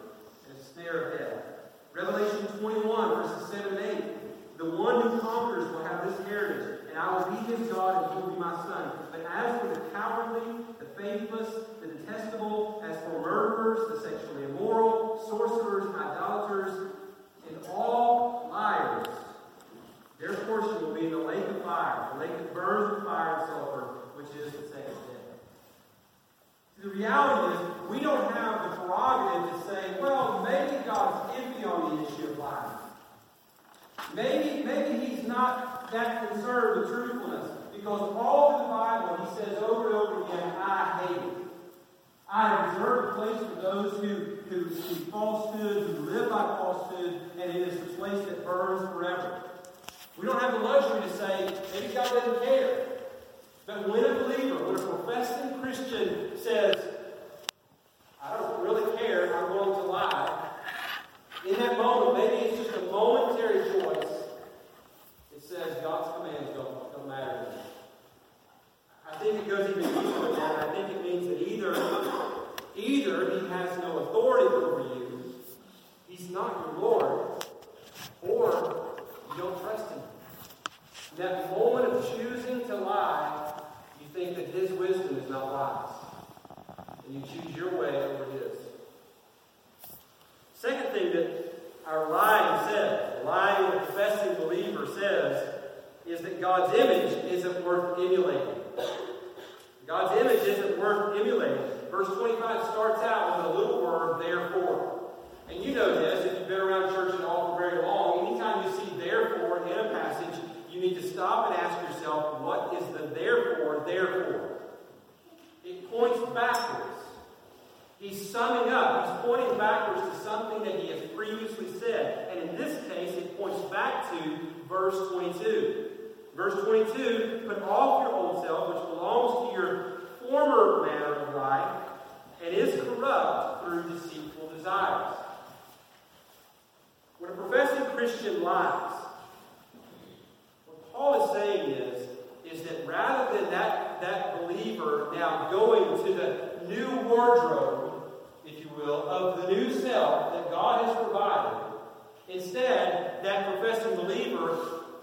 and 0.49 0.59
a 0.59 0.65
snare 0.75 1.13
of 1.13 1.19
death. 1.19 1.43
Revelation 1.95 2.47
21, 2.59 3.23
verses 3.23 3.49
7 3.51 3.77
and 3.77 3.87
8 3.87 4.59
The 4.59 4.65
one 4.65 5.01
who 5.01 5.21
conquers 5.21 5.71
will 5.71 5.85
have 5.85 6.09
this 6.09 6.27
heritage, 6.27 6.81
and 6.91 6.99
I 6.99 7.17
will 7.17 7.31
be 7.31 7.55
his 7.55 7.69
God, 7.69 8.03
and 8.03 8.15
he 8.15 8.21
will 8.21 8.35
be 8.35 8.41
my 8.41 8.57
son. 8.65 8.91
But 9.13 9.25
as 9.33 9.61
for 9.61 9.69
the 9.69 9.81
cowardly, 9.91 10.65
the 10.81 10.87
faithless, 11.01 11.49
the 11.81 11.87
detestable, 11.87 12.83
as 12.85 12.97
for 13.05 13.21
murderers, 13.21 13.89
the 13.95 14.11
sexually 14.11 14.43
immoral, 14.45 15.25
sorcerers, 15.29 15.95
idolaters, 15.95 16.91
and 17.49 17.59
all 17.73 18.49
liars, 18.51 19.07
their 20.19 20.35
portion 20.35 20.83
will 20.83 20.95
be 20.95 21.07
in 21.07 21.13
the 21.13 21.19
lake 21.19 21.47
of 21.47 21.63
fire, 21.63 22.09
the 22.15 22.21
lake 22.21 22.37
that 22.37 22.53
burns 22.53 22.97
with 22.97 23.05
fire 23.05 23.37
and 23.37 23.49
sulfur, 23.51 23.83
which 24.17 24.31
is 24.31 24.51
the 24.53 24.67
second 24.67 24.95
death. 24.95 25.17
The 26.87 26.93
reality 26.93 27.55
is, 27.55 27.91
we 27.91 27.99
don't 27.99 28.33
have 28.33 28.63
the 28.63 28.77
prerogative 28.77 29.61
to 29.61 29.69
say, 29.69 30.01
well, 30.01 30.47
maybe 30.49 30.85
God's 30.85 31.35
iffy 31.35 31.67
on 31.67 31.97
the 31.97 32.07
issue 32.07 32.31
of 32.31 32.39
lying. 32.39 32.79
Maybe, 34.15 34.63
maybe 34.63 35.05
he's 35.05 35.27
not 35.27 35.91
that 35.91 36.31
concerned 36.31 36.81
with 36.81 36.91
truthfulness. 36.91 37.51
Because 37.75 38.01
all 38.01 38.59
through 38.59 38.67
the 38.69 38.73
Bible, 38.73 39.27
he 39.27 39.37
says 39.37 39.63
over 39.65 39.87
and 39.87 39.97
over 39.97 40.23
again, 40.27 40.53
I 40.59 41.07
hate 41.09 41.17
it. 41.17 41.35
I 42.31 42.49
have 42.51 42.75
reserved 42.75 43.09
a 43.09 43.21
place 43.21 43.51
for 43.53 43.61
those 43.61 44.01
who, 44.01 44.37
who 44.49 44.75
speak 44.77 45.09
falsehood, 45.09 45.97
who 45.97 46.03
live 46.05 46.31
by 46.31 46.57
falsehood, 46.57 47.21
and 47.41 47.51
it 47.51 47.69
is 47.69 47.81
the 47.81 47.87
place 47.95 48.25
that 48.27 48.45
burns 48.45 48.89
forever. 48.93 49.43
We 50.17 50.27
don't 50.27 50.41
have 50.41 50.53
the 50.53 50.61
luxury 50.61 51.01
to 51.01 51.17
say, 51.17 51.53
maybe 51.75 51.93
God 51.93 52.11
doesn't 52.11 52.45
care. 52.45 52.87
But 53.67 53.89
when 53.89 54.05
a 54.05 54.15
believer, 54.15 54.65
when 54.65 54.77
a 54.77 54.79
professing 54.79 55.61
Christian 55.61 55.86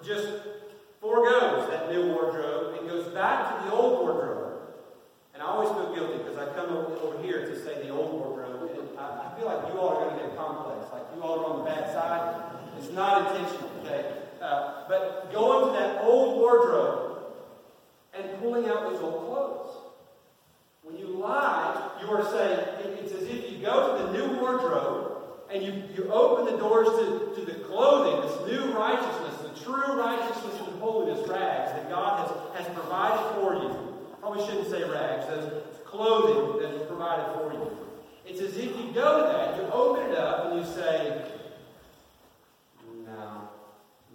just 0.04 0.28
foregoes 1.00 1.70
that 1.70 1.92
new 1.92 2.14
wardrobe 2.14 2.80
and 2.80 2.90
goes 2.90 3.08
back 3.14 3.60
to 3.60 3.66
the 3.66 3.76
old 3.76 4.00
wardrobe. 4.00 4.60
And 5.34 5.42
I 5.42 5.48
always 5.48 5.70
feel 5.70 5.94
guilty 5.96 6.24
because 6.24 6.38
I 6.38 6.54
come 6.54 6.70
over, 6.76 6.94
here 7.24 7.46
to 7.46 7.64
say 7.64 7.82
the 7.82 7.90
old 7.90 8.12
wardrobe, 8.14 8.70
and 8.72 9.00
I, 9.00 9.32
I 9.32 9.38
feel 9.38 9.46
like 9.46 9.72
you 9.72 9.80
all 9.80 9.96
are 9.96 10.06
going 10.06 10.18
to 10.18 10.24
get 10.26 10.36
complex, 10.36 10.92
like 10.92 11.04
you 11.16 11.22
all 11.22 11.40
are 11.40 11.46
on 11.54 11.60
the 11.60 11.72
bad 11.72 11.94
side. 11.94 12.36
It's 12.78 12.92
not 12.92 13.32
intentional, 13.32 13.70
okay? 13.82 14.12
Uh, 14.42 14.84
but 14.90 15.32
going 15.32 15.68
to 15.74 15.80
that 15.80 16.04
old 16.04 16.38
wardrobe 16.38 17.14
and 18.14 18.40
pulling 18.42 18.68
out 18.68 18.92
those 18.92 19.02
old 19.02 19.26
clothes. 19.26 19.76
When 20.82 20.98
you 20.98 21.08
lie, 21.08 21.92
you 22.02 22.10
are 22.10 22.30
saying, 22.30 22.60
it's 23.00 23.14
as 23.14 23.24
if 23.24 23.52
you 23.52 23.60
go 23.60 23.98
to 23.98 24.04
the 24.04 24.18
new 24.18 24.40
wardrobe 24.40 25.14
and 25.50 25.64
you, 25.64 25.84
you 25.96 26.12
open 26.12 26.54
the 26.54 26.60
doors 26.60 26.88
to, 26.88 27.34
to 27.40 27.46
the 27.46 27.64
clothing, 27.64 28.28
this 28.28 28.52
new 28.52 28.74
righteousness, 28.74 29.33
true 29.64 29.94
righteousness 29.94 30.56
and 30.60 30.80
holiness 30.80 31.28
rags 31.28 31.72
that 31.72 31.90
God 31.90 32.28
has, 32.56 32.66
has 32.66 32.74
provided 32.74 33.36
for 33.36 33.56
you. 33.56 34.08
Probably 34.20 34.46
shouldn't 34.46 34.70
say 34.70 34.84
rags, 34.84 35.26
says 35.26 35.64
clothing 35.86 36.60
that 36.62 36.70
that 36.70 36.82
is 36.82 36.88
provided 36.88 37.34
for 37.34 37.54
you. 37.54 37.78
It's 38.26 38.42
as 38.42 38.58
if 38.58 38.78
you 38.78 38.92
go 38.94 39.22
to 39.22 39.34
that, 39.34 39.58
you 39.58 39.64
open 39.72 40.12
it 40.12 40.18
up, 40.18 40.52
and 40.52 40.60
you 40.60 40.66
say, 40.74 41.26
No, 43.06 43.50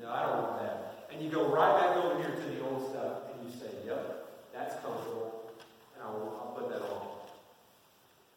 no, 0.00 0.10
I 0.10 0.22
don't 0.26 0.42
want 0.42 0.62
that. 0.62 1.08
And 1.12 1.22
you 1.22 1.30
go 1.30 1.48
right 1.48 1.80
back 1.80 1.96
over 1.96 2.20
here 2.20 2.34
to 2.34 2.42
the 2.42 2.64
old 2.64 2.90
stuff, 2.90 3.18
and 3.32 3.48
you 3.48 3.58
say, 3.58 3.70
Yep, 3.86 4.28
that's 4.54 4.74
comfortable, 4.82 5.52
and 5.94 6.02
I'll, 6.02 6.40
I'll 6.40 6.54
put 6.58 6.70
that 6.70 6.82
on. 6.82 7.02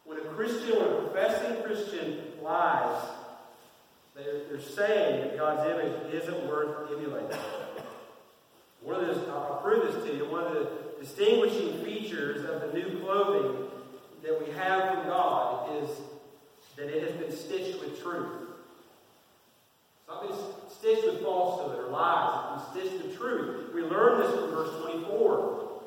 When 0.03 0.17
a 0.19 0.21
Christian, 0.35 0.77
when 0.77 0.89
a 0.89 1.07
professing 1.07 1.63
Christian 1.63 2.17
lies, 2.43 3.01
they're, 4.49 4.61
saying 4.61 5.21
that 5.21 5.37
God's 5.37 5.69
image 5.69 6.13
isn't 6.13 6.47
worth 6.47 6.91
emulating. 6.91 7.37
One 8.81 9.03
of 9.03 9.07
the, 9.07 9.31
I'll 9.31 9.59
prove 9.63 9.93
this 9.93 10.03
to 10.05 10.15
you. 10.15 10.25
One 10.25 10.45
of 10.45 10.53
the 10.53 10.69
distinguishing 10.99 11.83
features 11.83 12.45
of 12.49 12.61
the 12.61 12.77
new 12.77 12.99
clothing 12.99 13.67
that 14.23 14.39
we 14.39 14.53
have 14.53 14.93
from 14.93 15.07
God 15.07 15.83
is 15.83 15.89
that 16.77 16.87
it 16.87 17.03
has 17.03 17.11
been 17.13 17.31
stitched 17.31 17.79
with 17.79 18.01
truth. 18.01 18.41
It's 20.23 20.75
stitched 20.75 21.05
with 21.05 21.21
falsehood 21.21 21.79
or 21.79 21.89
lies. 21.89 22.61
It's 22.61 22.73
been 22.73 22.89
stitched 22.89 23.05
with 23.05 23.17
truth. 23.17 23.73
We 23.73 23.81
learn 23.81 24.19
this 24.19 24.31
from 24.31 24.51
verse 24.51 24.81
24. 24.81 25.81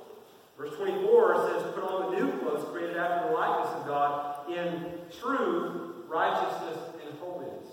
Verse 0.56 0.74
24 0.76 1.48
says, 1.48 1.72
Put 1.74 1.84
on 1.84 2.12
the 2.12 2.18
new 2.18 2.38
clothes 2.38 2.66
created 2.70 2.96
after 2.96 3.28
the 3.28 3.34
likeness 3.34 3.74
of 3.74 3.86
God 3.86 4.50
in 4.50 4.92
true 5.20 6.04
righteousness 6.08 6.78
and 7.06 7.18
holiness. 7.18 7.68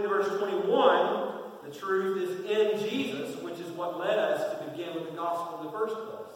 According 0.00 0.24
to 0.24 0.30
verse 0.30 0.38
21, 0.38 1.32
the 1.68 1.78
truth 1.78 2.22
is 2.22 2.50
in 2.50 2.88
Jesus, 2.88 3.36
which 3.42 3.58
is 3.58 3.68
what 3.72 3.98
led 3.98 4.18
us 4.18 4.58
to 4.58 4.70
begin 4.70 4.94
with 4.94 5.10
the 5.10 5.16
gospel 5.16 5.60
in 5.60 5.66
the 5.66 5.72
first 5.72 5.94
place. 5.94 6.30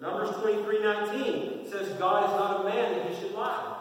Numbers 0.00 0.34
23 0.40 0.82
19 0.82 1.70
says, 1.70 1.88
God 1.98 2.24
is 2.24 2.30
not 2.30 2.60
a 2.62 2.64
man 2.64 2.92
that 2.92 3.10
he 3.10 3.20
should 3.20 3.34
lie. 3.34 3.78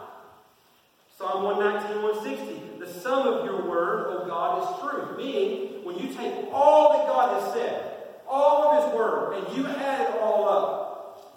Psalm 1.18 1.44
119, 1.44 2.04
160, 2.04 2.80
the 2.80 3.00
sum 3.00 3.28
of 3.28 3.46
your 3.46 3.70
word, 3.70 4.08
O 4.10 4.28
God, 4.28 4.62
is 4.62 4.82
truth. 4.82 5.18
Meaning, 5.18 5.86
when 5.86 5.98
you 5.98 6.14
take 6.14 6.48
all 6.52 6.98
that 6.98 7.08
God 7.08 7.42
has 7.42 7.54
said, 7.54 7.94
all 8.28 8.74
of 8.74 8.84
his 8.84 8.96
word, 8.96 9.38
and 9.38 9.58
you 9.58 9.68
add 9.68 10.02
it 10.02 10.22
all 10.22 10.50
up, 10.50 11.34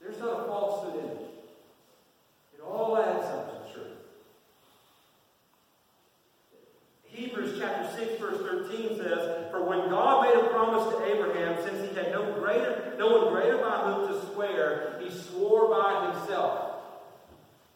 there's 0.00 0.18
not 0.18 0.40
a 0.40 0.44
falsehood 0.46 1.04
in 1.04 1.10
it. 1.10 1.20
It 2.54 2.60
all 2.62 2.96
adds 2.98 3.26
up 3.26 3.66
to 3.66 3.72
truth. 3.72 3.96
Hebrews 7.16 7.56
chapter 7.58 7.88
6, 7.96 8.20
verse 8.20 8.40
13 8.42 8.98
says, 8.98 9.50
For 9.50 9.64
when 9.64 9.88
God 9.88 10.26
made 10.26 10.36
a 10.36 10.48
promise 10.48 10.92
to 10.92 11.02
Abraham, 11.02 11.56
since 11.64 11.88
he 11.88 11.96
had 11.96 12.12
no 12.12 12.38
greater, 12.38 12.94
no 12.98 13.08
one 13.08 13.32
greater 13.32 13.56
by 13.56 13.78
whom 13.84 14.08
to 14.08 14.34
swear, 14.34 15.00
he 15.02 15.10
swore 15.10 15.70
by 15.70 16.12
himself. 16.12 16.72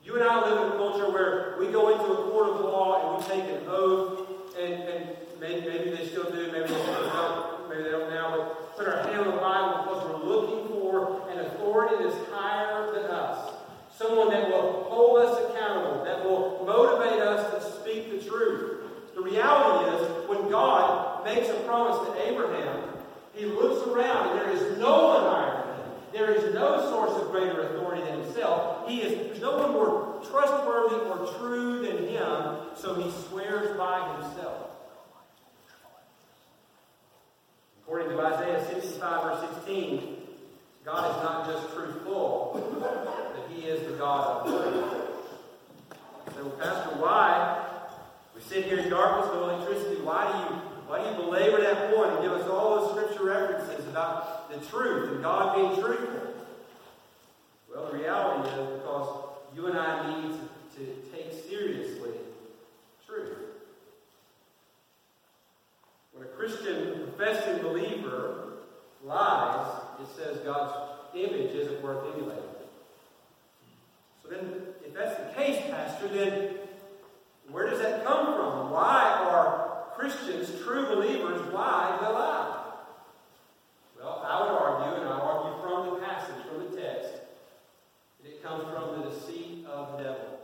You 0.05 0.17
and 0.17 0.25
I 0.25 0.41
I 0.41 0.51
live 0.51 0.67
in 0.67 0.73
a 0.73 0.77
culture 0.77 1.11
where 1.11 1.57
we 1.59 1.69
go 1.73 1.89
into 1.89 2.05
a 2.05 2.31
court 2.31 2.51
of 2.51 2.61
law 2.61 3.17
and 3.17 3.25
we 3.25 3.31
take 3.33 3.49
an 3.51 3.65
oath, 3.67 4.29
and, 4.59 4.75
and 4.75 5.17
maybe, 5.41 5.67
maybe 5.67 5.97
they 5.97 6.07
still 6.07 6.31
do, 6.31 6.53
maybe 6.53 6.69
they 6.69 6.85
don't, 6.85 7.71
maybe 7.71 7.83
they 7.85 7.91
don't 7.93 8.11
now, 8.11 8.37
but 8.37 8.77
put 8.77 8.89
our 8.89 9.03
hand 9.05 9.21
on 9.21 9.37
the 9.37 9.41
Bible 9.41 9.85
because 9.85 10.05
we're 10.05 10.29
looking 10.29 10.69
for 10.69 11.31
an 11.31 11.39
authority 11.47 12.05
that's 12.05 12.29
higher 12.31 12.93
than 12.93 13.05
us. 13.05 13.55
Someone 13.97 14.29
that 14.29 14.51
will 14.51 14.85
hold 14.85 15.19
us 15.21 15.51
accountable, 15.51 16.05
that 16.05 16.23
will 16.23 16.63
motivate 16.67 17.21
us 17.21 17.55
to 17.55 17.81
speak 17.81 18.11
the 18.11 18.29
truth. 18.29 18.81
The 19.21 19.27
reality 19.27 19.97
is, 19.97 20.29
when 20.31 20.49
God 20.49 21.27
makes 21.27 21.51
a 21.51 21.55
promise 21.67 22.09
to 22.09 22.27
Abraham, 22.27 22.85
he 23.35 23.45
around 23.93 24.31
and 24.31 24.41
there 24.41 24.51
is 24.51 24.79
no 24.79 25.09
one 25.09 25.23
higher 25.23 25.65
than 25.67 25.85
him. 25.85 25.93
There 26.13 26.31
is 26.35 26.55
no 26.55 26.81
source 26.91 27.23
of 27.23 27.31
greater 27.31 27.61
authority 27.69 28.03
than 28.03 28.21
himself. 28.23 28.89
He 28.89 29.03
is, 29.03 29.27
there's 29.27 29.41
no 29.41 29.59
one 29.59 29.73
more 29.73 30.23
trustworthy 30.31 30.97
or 30.97 31.33
true 31.39 31.87
than 31.87 32.09
him, 32.09 32.57
so 32.77 32.95
he 32.95 33.11
swears 33.29 33.77
by 33.77 34.17
himself. 34.17 34.71
According 37.83 38.11
to 38.11 38.21
Isaiah 38.21 38.65
65, 38.73 39.23
verse 39.23 39.51
16, 39.65 40.17
God 40.85 41.11
is 41.11 41.23
not 41.23 41.47
just 41.47 41.75
truthful, 41.75 42.53
but 42.81 43.51
He 43.53 43.67
is 43.67 43.87
the 43.87 43.99
God 43.99 44.47
of 44.47 44.63
truth. 44.63 44.95
So, 46.35 46.51
Pastor, 46.51 46.97
why 47.01 47.67
we 48.35 48.41
sit 48.43 48.65
here 48.65 48.79
in 48.79 48.89
darkness, 48.89 49.31
no 49.35 49.51
electricity? 49.51 50.01
Why 50.03 50.31
do 50.31 50.55
you 50.55 50.61
why 50.87 51.03
do 51.03 51.11
you 51.11 51.15
belabor 51.17 51.61
that 51.61 51.95
point 51.95 52.13
and 52.13 52.23
give 52.23 52.33
us 52.33 52.49
all 52.49 52.81
those 52.81 52.91
scripture 52.91 53.25
references 53.25 53.80
about 53.91 54.51
the 54.51 54.65
truth 54.67 55.13
and 55.13 55.23
God 55.23 55.57
being 55.57 55.83
truthful? 55.83 56.35
Well, 57.73 57.91
the 57.91 57.99
reality 57.99 58.49
is 58.51 58.79
because 58.79 59.25
you 59.55 59.67
and 59.67 59.79
I 59.79 60.23
need 60.23 60.33
to, 60.33 60.79
to 60.79 60.95
take 61.13 61.33
seriously 61.49 62.11
truth. 63.07 63.39
When 66.13 66.25
a 66.25 66.29
Christian 66.29 67.09
professing 67.17 67.63
believer 67.63 68.53
lies, 69.05 69.83
it 70.01 70.09
says 70.17 70.39
God's 70.39 70.73
image 71.15 71.55
isn't 71.55 71.83
worth 71.83 72.05
emulating. 72.15 72.45
So 74.23 74.29
then, 74.31 74.63
if 74.85 74.95
that's 74.95 75.17
the 75.17 75.35
case, 75.35 75.63
Pastor, 75.71 76.09
then 76.09 76.57
where 77.51 77.69
does 77.69 77.81
that 77.81 78.05
come 78.05 78.27
from? 78.27 78.71
Why 78.71 79.27
are 79.29 79.85
Christians, 79.97 80.51
true 80.63 80.87
believers, 80.87 81.41
why 81.53 81.99
they 82.01 82.07
lie? 82.07 82.57
Well, 83.99 84.25
I 84.27 84.41
would 84.41 84.51
argue, 84.51 85.01
and 85.03 85.09
I 85.09 85.19
argue 85.19 85.63
from 85.63 85.95
the 85.95 86.07
passage, 86.07 86.47
from 86.49 86.71
the 86.71 86.81
text, 86.81 87.11
that 88.23 88.29
it 88.31 88.43
comes 88.43 88.65
from 88.65 89.01
the 89.01 89.11
deceit 89.11 89.67
of 89.67 89.93
the 89.93 90.05
devil. 90.05 90.41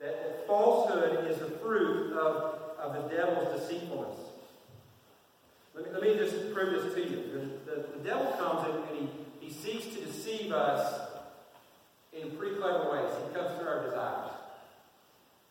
That, 0.00 0.22
that 0.22 0.46
falsehood 0.46 1.30
is 1.30 1.38
the 1.38 1.50
fruit 1.58 2.05
of, 2.16 2.60
of 2.78 2.94
the 2.94 3.14
devil's 3.14 3.60
deceitfulness. 3.60 4.16
Let 5.74 5.84
me, 5.84 5.90
let 5.92 6.02
me 6.02 6.16
just 6.16 6.54
prove 6.54 6.82
this 6.82 6.94
to 6.94 7.00
you. 7.00 7.22
The, 7.66 7.70
the, 7.70 7.86
the 7.98 8.04
devil 8.04 8.26
comes 8.38 8.68
and, 8.68 8.98
and 8.98 9.08
he, 9.40 9.46
he 9.46 9.52
seeks 9.52 9.94
to 9.94 10.04
deceive 10.04 10.52
us 10.52 11.00
in 12.12 12.30
pretty 12.32 12.56
clever 12.56 12.90
ways. 12.90 13.10
He 13.28 13.34
comes 13.34 13.58
through 13.58 13.68
our 13.68 13.84
desires. 13.84 14.30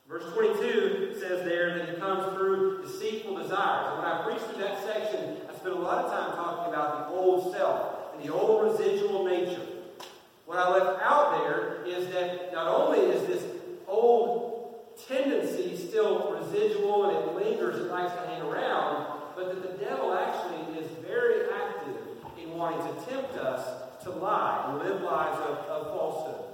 Verse 0.08 0.24
22 0.34 1.18
says 1.20 1.44
there 1.46 1.78
that 1.78 1.90
he 1.90 1.96
comes 1.96 2.36
through 2.36 2.84
deceitful 2.84 3.38
desires. 3.38 3.88
And 3.90 4.04
when 4.04 4.12
I 4.12 4.24
preached 4.24 4.46
through 4.46 4.64
that 4.64 4.84
section, 4.84 5.38
I 5.50 5.56
spent 5.56 5.76
a 5.76 5.80
lot 5.80 6.06
of 6.06 6.12
time 6.12 6.36
talking 6.36 6.74
about 6.74 7.10
the 7.10 7.16
old 7.16 7.54
self 7.54 8.14
and 8.14 8.24
the 8.24 8.34
old 8.34 8.72
residual 8.72 9.26
nature. 9.26 9.66
What 10.46 10.60
I 10.60 10.70
left 10.70 11.02
out 11.02 11.42
there 11.42 11.84
is 11.86 12.08
that 12.14 12.54
not 12.54 12.68
only 12.68 13.00
is 13.00 13.26
this 13.26 13.44
old 13.88 14.45
tendency 15.08 15.76
still 15.76 16.38
residual 16.40 17.10
and 17.10 17.18
it 17.18 17.46
lingers, 17.46 17.80
it 17.80 17.92
likes 17.92 18.14
to 18.14 18.28
hang 18.28 18.42
around, 18.42 19.20
but 19.36 19.48
that 19.48 19.62
the 19.62 19.84
devil 19.84 20.14
actually 20.14 20.80
is 20.80 20.90
very 21.06 21.50
active 21.54 21.98
in 22.42 22.52
wanting 22.58 22.80
to 22.80 23.10
tempt 23.10 23.34
us 23.36 24.04
to 24.04 24.12
lie 24.12 24.66
and 24.70 24.80
live 24.80 25.02
lives 25.02 25.40
of, 25.42 25.58
of 25.68 25.88
falsehood. 25.88 26.46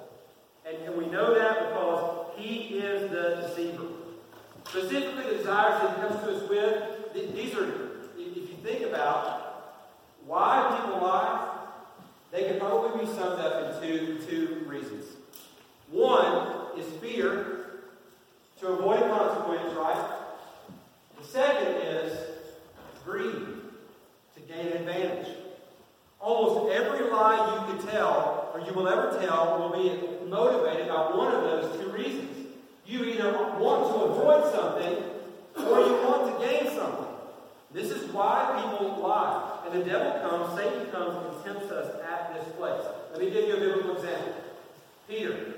And, 0.65 0.77
and 0.83 0.95
we 0.97 1.05
know 1.07 1.33
that 1.37 1.69
because 1.69 2.27
he 2.37 2.77
is 2.79 3.09
the 3.11 3.47
deceiver. 3.47 3.87
Specifically, 4.67 5.23
the 5.23 5.37
desires 5.37 5.81
that 5.81 5.95
he 5.95 6.01
comes 6.01 6.23
to 6.23 6.35
us 6.35 6.49
with, 6.49 7.35
these 7.35 7.53
are, 7.55 7.65
if 8.17 8.37
you 8.37 8.57
think 8.63 8.83
about 8.83 9.41
why 10.25 10.79
people 10.79 11.01
lie, 11.01 11.57
they 12.31 12.45
can 12.45 12.59
probably 12.59 13.05
be 13.05 13.11
summed 13.11 13.41
up 13.41 13.75
in 13.75 13.81
two, 13.81 14.19
two 14.25 14.63
reasons. 14.65 15.05
One 15.89 16.79
is 16.79 16.85
fear 17.01 17.81
to 18.61 18.67
avoid 18.67 19.01
consequence, 19.01 19.75
right? 19.75 20.19
The 21.19 21.27
second 21.27 21.75
is 21.81 22.17
greed 23.03 23.45
to 24.35 24.41
gain 24.47 24.67
advantage. 24.67 25.27
Almost 26.21 26.73
every 26.73 27.09
lie 27.09 27.67
you 27.67 27.73
could 27.73 27.89
tell, 27.89 28.51
or 28.53 28.61
you 28.61 28.73
will 28.73 28.87
ever 28.87 29.19
tell, 29.19 29.59
will 29.59 29.83
be 29.83 30.29
motivated 30.29 30.87
by 30.87 31.15
one 31.15 31.33
of 31.33 31.43
those 31.43 31.81
two 31.81 31.91
reasons. 31.91 32.47
You 32.85 33.03
either 33.05 33.33
want 33.59 33.93
to 33.93 34.01
avoid 34.03 34.53
something, 34.53 35.03
or 35.57 35.79
you 35.79 35.93
want 36.05 36.39
to 36.39 36.47
gain 36.47 36.73
something. 36.75 37.07
This 37.73 37.89
is 37.89 38.11
why 38.11 38.61
people 38.61 39.01
lie. 39.01 39.59
And 39.65 39.81
the 39.81 39.85
devil 39.85 40.29
comes, 40.29 40.59
Satan 40.59 40.91
comes, 40.91 41.15
and 41.15 41.43
tempts 41.45 41.71
us 41.71 41.95
at 42.03 42.33
this 42.33 42.53
place. 42.55 42.83
Let 43.11 43.21
me 43.21 43.29
give 43.29 43.47
you 43.47 43.55
a 43.55 43.59
biblical 43.59 43.95
example. 43.95 44.33
Peter. 45.07 45.53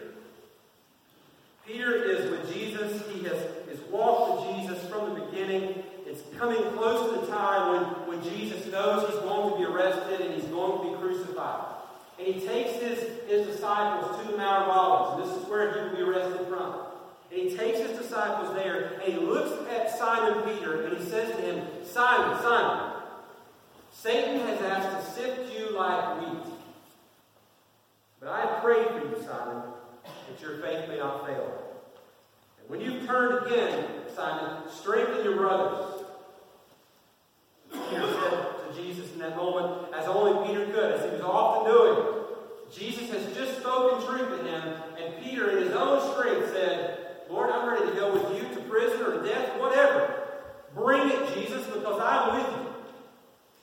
Peter 1.65 2.03
is 2.03 2.29
with 2.29 2.53
Jesus. 2.53 3.01
He 3.11 3.23
has, 3.23 3.39
has 3.69 3.79
walked 3.89 4.47
with 4.47 4.55
Jesus 4.55 4.87
from 4.89 5.13
the 5.13 5.21
beginning. 5.21 5.83
It's 6.05 6.21
coming 6.37 6.61
close 6.77 7.09
to 7.09 7.21
the 7.21 7.27
time 7.27 7.71
when, 8.07 8.17
when 8.17 8.23
Jesus 8.23 8.67
knows 8.71 9.09
he's 9.09 9.19
going 9.21 9.51
to 9.51 9.57
be 9.57 9.65
arrested 9.65 10.21
and 10.21 10.35
he's 10.35 10.49
going 10.51 10.83
to 10.83 10.91
be 10.91 11.01
crucified. 11.01 11.65
And 12.19 12.27
he 12.27 12.45
takes 12.45 12.73
his, 12.73 12.99
his 13.27 13.47
disciples 13.47 14.19
to 14.19 14.31
the 14.31 14.37
Mount 14.37 14.65
of 14.65 14.69
Olives. 14.69 15.21
And 15.21 15.31
this 15.31 15.41
is 15.41 15.49
where 15.49 15.73
he 15.73 15.79
will 15.79 15.95
be 15.95 16.11
arrested 16.11 16.47
from. 16.47 16.75
And 17.31 17.49
he 17.49 17.57
takes 17.57 17.79
his 17.79 17.97
disciples 17.97 18.53
there 18.55 18.99
and 19.03 19.13
he 19.13 19.19
looks 19.19 19.67
at 19.71 19.97
Simon 19.97 20.43
Peter 20.43 20.85
and 20.85 20.97
he 20.97 21.03
says 21.03 21.35
to 21.35 21.41
him, 21.41 21.65
Simon, 21.83 22.39
Simon, 22.43 22.93
Satan 23.91 24.39
has 24.41 24.61
asked 24.61 25.07
to 25.07 25.15
sift 25.15 25.57
you 25.57 25.71
like 25.71 26.21
wheat. 26.21 26.53
But 28.19 28.29
I 28.29 28.59
pray 28.61 28.83
for 28.85 28.99
you, 28.99 29.15
Simon, 29.25 29.63
that 30.03 30.41
your 30.41 30.57
faith 30.57 30.87
may 30.87 30.97
not 30.97 31.25
fail. 31.25 31.73
And 32.59 32.69
when 32.69 32.81
you've 32.81 33.05
turned 33.07 33.47
again, 33.47 33.85
Simon, 34.15 34.69
strengthen 34.69 35.23
your 35.23 35.35
brothers. 35.35 36.03
Peter 37.71 38.13
said 38.13 38.75
to 38.75 38.83
Jesus 38.83 39.11
in 39.13 39.19
that 39.19 39.35
moment, 39.35 39.91
as 39.95 40.07
only 40.07 40.47
Peter 40.47 40.65
could, 40.67 40.91
as 40.91 41.03
he 41.03 41.09
was 41.09 41.21
often 41.21 41.71
doing. 41.71 42.25
Jesus 42.71 43.09
has 43.09 43.35
just 43.35 43.59
spoken 43.59 44.05
truth 44.07 44.39
to 44.39 44.45
him, 44.47 44.73
and 44.99 45.23
Peter, 45.23 45.57
in 45.57 45.65
his 45.65 45.73
own 45.73 46.13
strength, 46.13 46.51
said, 46.53 46.99
Lord, 47.29 47.49
I'm 47.49 47.67
ready 47.67 47.89
to 47.89 47.95
go 47.95 48.13
with 48.13 48.35
you 48.35 48.47
to 48.55 48.61
prison 48.69 48.99
death, 49.23 49.59
whatever. 49.59 50.23
Bring 50.75 51.09
it, 51.09 51.33
Jesus, 51.33 51.65
because 51.67 51.99
I'm 52.01 52.35
with 52.35 52.47
you. 52.47 52.63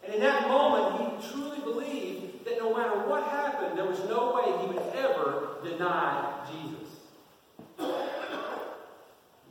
And 0.04 0.14
in 0.14 0.20
that 0.20 0.48
moment, 0.48 1.22
he 1.22 1.32
truly 1.32 1.60
believed 1.60 2.44
that 2.44 2.58
no 2.58 2.74
matter 2.74 3.06
what 3.08 3.24
happened, 3.24 3.76
there 3.76 3.86
was 3.86 3.98
no 4.08 4.34
way 4.34 4.44
he 4.60 4.66
would 4.72 4.82
ever 4.94 5.56
deny 5.62 6.46
Jesus. 6.50 6.88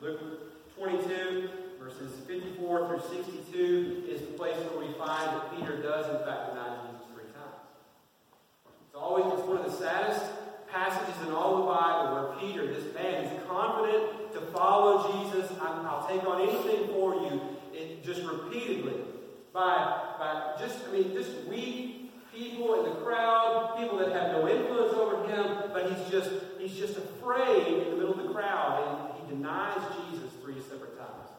Luke 0.01 0.75
22, 0.77 1.49
verses 1.79 2.13
54 2.25 2.87
through 2.87 3.01
62, 3.17 4.05
is 4.09 4.21
the 4.21 4.27
place 4.27 4.55
where 4.55 4.87
we 4.87 4.93
find 4.93 5.27
that 5.27 5.55
Peter 5.57 5.81
does, 5.81 6.05
in 6.05 6.25
fact, 6.25 6.49
deny 6.49 6.77
Jesus 6.87 7.07
three 7.13 7.31
times. 7.33 7.59
It's 8.87 8.95
always 8.95 9.25
it's 9.37 9.47
one 9.47 9.57
of 9.57 9.65
the 9.65 9.77
saddest 9.77 10.25
passages 10.71 11.27
in 11.27 11.33
all 11.33 11.57
the 11.57 11.71
Bible 11.71 12.13
where 12.13 12.39
Peter, 12.39 12.65
this 12.67 12.93
man, 12.93 13.25
is 13.25 13.43
confident 13.47 14.18
follow 14.51 15.23
Jesus. 15.23 15.51
I'll 15.61 16.07
take 16.07 16.23
on 16.25 16.41
anything 16.41 16.87
for 16.89 17.15
you. 17.15 17.41
It 17.73 18.03
just 18.03 18.21
repeatedly 18.23 18.95
by, 19.53 20.15
by 20.19 20.55
just, 20.59 20.77
I 20.87 20.91
mean, 20.91 21.13
just 21.13 21.31
weak 21.47 21.99
people 22.33 22.83
in 22.83 22.89
the 22.89 22.95
crowd, 23.01 23.75
people 23.77 23.97
that 23.97 24.11
have 24.11 24.31
no 24.31 24.47
influence 24.47 24.93
over 24.93 25.27
him, 25.27 25.71
but 25.73 25.91
he's 25.91 26.09
just, 26.09 26.31
he's 26.59 26.75
just 26.75 26.97
afraid 26.97 27.67
in 27.67 27.89
the 27.91 27.95
middle 27.95 28.11
of 28.11 28.23
the 28.23 28.33
crowd, 28.33 29.11
and 29.17 29.21
he 29.21 29.35
denies 29.35 29.77
Jesus 30.09 30.31
three 30.41 30.61
separate 30.61 30.97
times. 30.97 31.29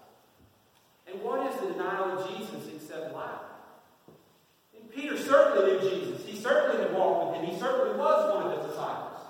And 1.06 1.22
what 1.22 1.50
is 1.50 1.60
the 1.60 1.72
denial 1.72 2.18
of 2.18 2.28
Jesus 2.28 2.68
except 2.74 3.14
lie? 3.14 3.38
And 4.76 4.90
Peter 4.90 5.16
certainly 5.16 5.72
knew 5.72 5.90
Jesus. 5.90 6.26
He 6.26 6.36
certainly 6.36 6.82
had 6.82 6.94
walked 6.94 7.32
with 7.32 7.40
him. 7.40 7.54
He 7.54 7.60
certainly 7.60 7.98
was 7.98 8.34
one 8.34 8.46
of 8.46 8.58
his 8.58 8.70
disciples. 8.70 9.20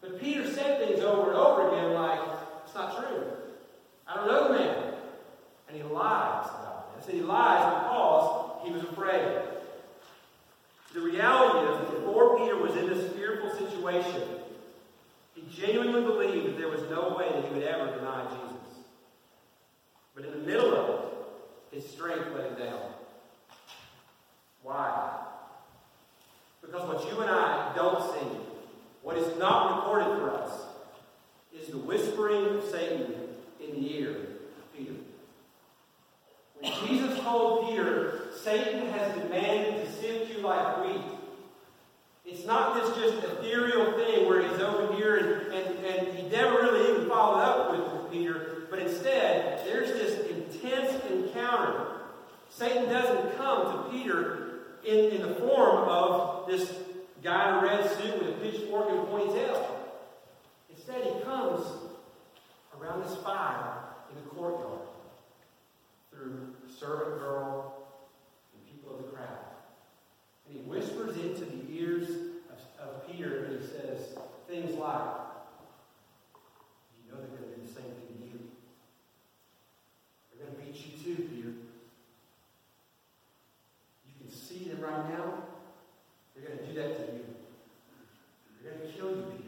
But 0.00 0.20
Peter 0.20 0.50
said 0.50 0.86
things 0.86 1.00
over 1.00 1.30
and 1.30 1.38
over 1.38 1.68
again 1.68 1.94
like, 1.94 2.20
it's 2.74 2.80
not 2.80 3.08
true. 3.08 3.24
I 4.06 4.16
don't 4.16 4.26
know 4.26 4.48
the 4.48 4.58
man. 4.58 4.94
And 5.68 5.76
he 5.76 5.82
lies 5.84 6.46
about 6.46 6.96
this. 6.96 7.06
And 7.06 7.20
he 7.20 7.22
lies 7.22 7.62
because 7.84 8.66
he 8.66 8.72
was 8.72 8.82
afraid. 8.82 9.42
The 10.92 11.00
reality 11.00 11.70
is 11.70 11.78
that 11.78 12.00
before 12.00 12.36
Peter 12.38 12.56
was 12.56 12.74
in 12.76 12.88
this 12.88 13.12
fearful 13.12 13.50
situation, 13.50 14.22
he 15.34 15.44
genuinely 15.54 16.02
believed 16.02 16.24
believed 16.34 16.46
that 16.46 16.58
there 16.58 16.68
was 16.68 16.82
no 16.90 17.16
way 17.16 17.28
that 17.28 17.44
he 17.44 17.54
would 17.54 17.62
ever 17.62 17.96
deny 17.96 18.24
Jesus. 18.28 18.78
But 20.14 20.24
in 20.24 20.30
the 20.32 20.46
middle 20.46 20.74
of 20.74 20.90
it, 20.90 21.76
his 21.76 21.88
strength 21.88 22.26
let 22.34 22.50
him 22.50 22.58
down. 22.58 22.80
Why? 24.62 25.20
Because 26.60 26.88
what 26.88 27.12
you 27.12 27.20
and 27.20 27.30
I 27.30 27.72
don't 27.74 28.02
see, 28.14 28.38
what 29.02 29.16
is 29.16 29.38
not 29.38 29.76
recorded 29.76 30.18
for 30.18 30.30
us, 30.30 30.63
is 31.64 31.70
the 31.70 31.78
whispering 31.78 32.58
of 32.58 32.64
Satan 32.64 33.14
in 33.60 33.74
the 33.74 33.98
ear 33.98 34.10
of 34.10 34.76
Peter. 34.76 34.92
When 36.60 36.72
Jesus 36.86 37.18
told 37.20 37.68
Peter, 37.68 38.30
Satan 38.42 38.88
has 38.88 39.16
demanded 39.16 39.84
to 39.84 39.92
sift 39.92 40.36
you 40.36 40.42
like 40.42 40.84
wheat, 40.84 41.02
it's 42.26 42.44
not 42.44 42.74
this 42.74 42.96
just 42.96 43.24
ethereal 43.24 43.92
thing 43.92 44.28
where 44.28 44.42
he's 44.42 44.60
over 44.60 44.94
here 44.94 45.16
and, 45.16 45.52
and, 45.52 45.84
and 45.84 46.18
he 46.18 46.28
never 46.28 46.62
really 46.62 46.90
even 46.90 47.08
followed 47.08 47.40
up 47.40 47.70
with, 47.70 48.12
Peter, 48.12 48.66
but 48.70 48.78
instead, 48.78 49.66
there's 49.66 49.88
this 49.88 50.30
intense 50.30 51.02
encounter. 51.10 51.96
Satan 52.48 52.84
doesn't 52.84 53.36
come 53.36 53.72
to 53.72 53.90
Peter 53.90 54.60
in, 54.84 55.10
in 55.10 55.22
the 55.22 55.34
form 55.34 55.88
of 55.88 56.46
this 56.46 56.72
guy 57.24 57.48
in 57.48 57.54
a 57.56 57.66
red 57.66 57.90
suit 57.90 58.22
with 58.22 58.28
a 58.28 58.38
pitchfork 58.38 58.88
and 58.88 59.00
a 59.00 59.02
ponytail. 59.02 59.83
Instead, 60.86 61.14
he 61.14 61.20
comes 61.22 61.66
around 62.78 63.02
this 63.02 63.16
fire 63.16 63.84
in 64.10 64.22
the 64.22 64.28
courtyard 64.28 64.80
through 66.10 66.52
the 66.62 66.70
servant 66.70 67.20
girl 67.20 67.86
and 68.52 68.70
people 68.70 68.94
of 68.94 69.02
the 69.02 69.10
crowd. 69.10 69.46
And 70.46 70.58
he 70.58 70.62
whispers 70.64 71.16
into 71.16 71.46
the 71.46 71.62
ears 71.70 72.10
of, 72.50 72.86
of 72.86 73.10
Peter 73.10 73.44
and 73.44 73.62
he 73.62 73.66
says 73.66 74.14
things 74.46 74.76
like, 74.78 75.08
You 77.00 77.12
know 77.12 77.18
they're 77.18 77.38
going 77.38 77.50
to 77.50 77.56
do 77.60 77.66
the 77.66 77.72
same 77.72 77.84
thing 77.84 78.18
to 78.18 78.24
you. 78.26 78.40
They're 80.36 80.46
going 80.46 80.54
to 80.54 80.62
beat 80.62 80.76
you 80.84 81.02
too, 81.02 81.22
Peter. 81.22 81.48
You 84.04 84.12
can 84.20 84.30
see 84.30 84.68
them 84.68 84.82
right 84.82 85.08
now. 85.08 85.44
They're 86.34 86.46
going 86.46 86.58
to 86.58 86.66
do 86.66 86.74
that 86.74 86.96
to 86.96 87.12
you. 87.14 87.24
They're 88.62 88.72
going 88.72 88.86
to 88.86 88.92
kill 88.92 89.08
you, 89.08 89.32
Peter. 89.38 89.44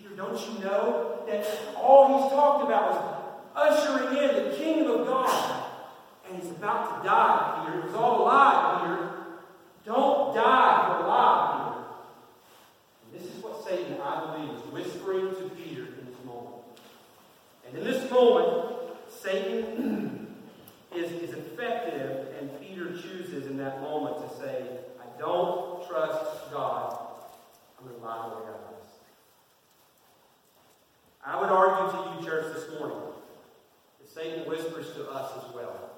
Peter, 0.00 0.16
don't 0.30 0.54
you 0.54 0.64
know 0.64 1.22
that 1.26 1.46
all 1.76 2.22
he's 2.22 2.32
talked 2.32 2.64
about 2.64 2.90
was 3.56 3.78
ushering 3.78 4.16
in 4.16 4.50
the 4.50 4.56
kingdom 4.56 5.00
of 5.00 5.06
God? 5.06 5.66
And 6.28 6.40
he's 6.40 6.50
about 6.52 7.02
to 7.02 7.08
die, 7.08 7.64
Peter. 7.66 7.80
It 7.80 7.86
was 7.86 7.94
all 7.94 8.22
a 8.22 8.24
lie, 8.24 8.80
Peter. 8.80 9.10
Don't 9.84 10.34
die 10.34 10.86
for 10.86 11.04
a 11.04 11.08
lie, 11.08 11.74
Peter. 11.74 11.86
And 13.04 13.20
this 13.20 13.36
is 13.36 13.42
what 13.42 13.64
Satan, 13.64 14.00
I 14.00 14.36
believe, 14.36 14.56
is 14.56 14.72
whispering 14.72 15.30
to 15.30 15.50
Peter 15.56 15.82
in 15.82 16.06
this 16.06 16.24
moment. 16.24 16.62
And 17.66 17.78
in 17.78 17.84
this 17.84 18.08
moment, 18.10 18.76
Satan 19.08 20.36
is, 20.94 21.10
is 21.10 21.30
effective, 21.30 22.28
and 22.38 22.50
Peter 22.60 22.92
chooses 22.92 23.46
in 23.46 23.56
that 23.58 23.80
moment 23.80 24.16
to 24.18 24.36
say, 24.38 24.64
I 25.00 25.18
don't 25.18 25.86
trust 25.88 26.52
God. 26.52 27.06
I'm 27.78 27.88
going 27.88 27.98
to 27.98 28.06
lie 28.06 28.26
of 28.26 28.46
this. 28.46 28.69
I 31.24 31.38
would 31.38 31.50
argue 31.50 31.92
to 31.92 32.18
you, 32.18 32.26
church, 32.26 32.54
this 32.54 32.78
morning 32.78 32.96
that 34.00 34.10
Satan 34.10 34.48
whispers 34.48 34.92
to 34.94 35.10
us 35.10 35.30
as 35.36 35.54
well. 35.54 35.90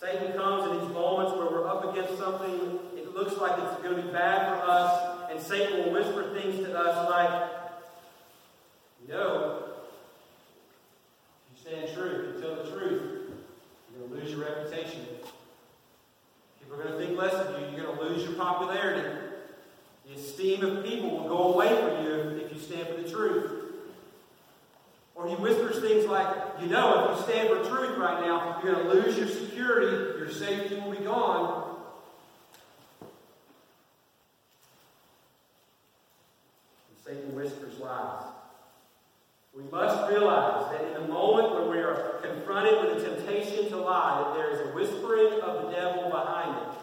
Satan 0.00 0.32
comes 0.32 0.70
in 0.70 0.80
these 0.80 0.94
moments 0.94 1.38
where 1.38 1.46
we're 1.46 1.68
up 1.68 1.92
against 1.92 2.18
something, 2.18 2.80
it 2.96 3.14
looks 3.14 3.38
like 3.38 3.52
it's 3.58 3.80
going 3.80 3.94
to 3.96 4.02
be 4.02 4.10
bad 4.10 4.48
for 4.48 4.68
us, 4.68 5.30
and 5.30 5.40
Satan 5.40 5.84
will 5.84 5.92
whisper 5.92 6.34
things 6.34 6.66
to 6.66 6.76
us 6.76 7.08
like, 7.08 7.50
No, 9.08 9.62
if 11.54 11.64
you 11.64 11.70
stand 11.70 11.94
true, 11.94 12.28
if 12.28 12.36
you 12.36 12.42
tell 12.42 12.56
the 12.56 12.70
truth, 12.70 13.30
you're 13.92 14.08
going 14.08 14.20
to 14.20 14.24
lose 14.26 14.30
your 14.36 14.40
reputation. 14.40 15.06
People 16.60 16.80
are 16.80 16.84
going 16.84 16.98
to 16.98 17.06
think 17.06 17.16
less 17.16 17.34
of 17.34 17.60
you. 17.60 17.76
You're 17.76 17.86
going 17.86 17.96
to 17.96 18.04
lose 18.04 18.24
your 18.24 18.34
popularity. 18.34 19.08
The 20.06 20.14
esteem 20.14 20.64
of 20.64 20.84
people 20.84 21.10
will 21.10 21.28
go 21.28 21.54
away 21.54 21.68
from 21.68 22.04
you 22.04 22.33
stand 22.64 22.88
for 22.88 23.02
the 23.02 23.08
truth. 23.08 23.64
Or 25.14 25.28
he 25.28 25.34
whispers 25.36 25.80
things 25.80 26.06
like, 26.06 26.26
you 26.60 26.66
know, 26.66 27.12
if 27.12 27.18
you 27.18 27.32
stand 27.32 27.48
for 27.48 27.68
truth 27.68 27.96
right 27.96 28.20
now, 28.20 28.60
you're 28.62 28.74
going 28.74 28.86
to 28.86 28.92
lose 28.94 29.16
your 29.16 29.28
security, 29.28 30.18
your 30.18 30.30
safety 30.30 30.74
will 30.76 30.90
be 30.90 31.04
gone. 31.04 31.76
And 36.88 36.98
Satan 37.04 37.34
whispers 37.34 37.78
lies. 37.78 38.24
We 39.56 39.62
must 39.70 40.10
realize 40.10 40.72
that 40.72 40.84
in 40.84 40.94
the 40.94 41.08
moment 41.08 41.54
when 41.54 41.70
we 41.70 41.78
are 41.78 42.20
confronted 42.20 42.82
with 42.82 43.04
a 43.04 43.08
temptation 43.08 43.68
to 43.68 43.76
lie, 43.76 44.24
that 44.24 44.34
there 44.34 44.50
is 44.50 44.68
a 44.68 44.72
whispering 44.74 45.40
of 45.42 45.62
the 45.62 45.70
devil 45.70 46.10
behind 46.10 46.56
it. 46.56 46.74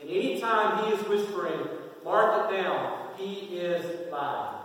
And 0.00 0.10
any 0.10 0.40
time 0.40 0.84
he 0.84 0.92
is 0.92 1.08
whispering, 1.08 1.58
mark 2.04 2.52
it 2.52 2.56
down, 2.56 3.08
he 3.16 3.58
is 3.58 4.12
lying. 4.12 4.61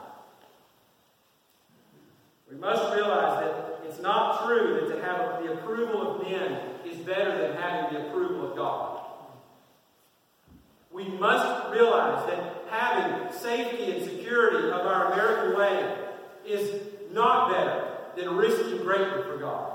We 2.57 2.63
must 2.63 2.95
realize 2.95 3.39
that 3.39 3.81
it's 3.85 4.01
not 4.01 4.43
true 4.43 4.79
that 4.81 4.95
to 4.95 5.01
have 5.03 5.43
the 5.43 5.53
approval 5.53 6.15
of 6.15 6.27
men 6.27 6.59
is 6.87 6.97
better 6.97 7.37
than 7.37 7.55
having 7.55 7.93
the 7.93 8.07
approval 8.07 8.49
of 8.49 8.57
God. 8.57 9.05
We 10.91 11.07
must 11.07 11.71
realize 11.71 12.27
that 12.27 12.63
having 12.71 13.31
safety 13.31 13.91
and 13.91 14.03
security 14.03 14.69
of 14.69 14.87
our 14.87 15.13
American 15.13 15.55
way 15.55 15.97
is 16.47 16.81
not 17.11 17.51
better 17.51 17.95
than 18.15 18.35
risking 18.35 18.79
greatly 18.79 19.21
for 19.21 19.37
God. 19.37 19.73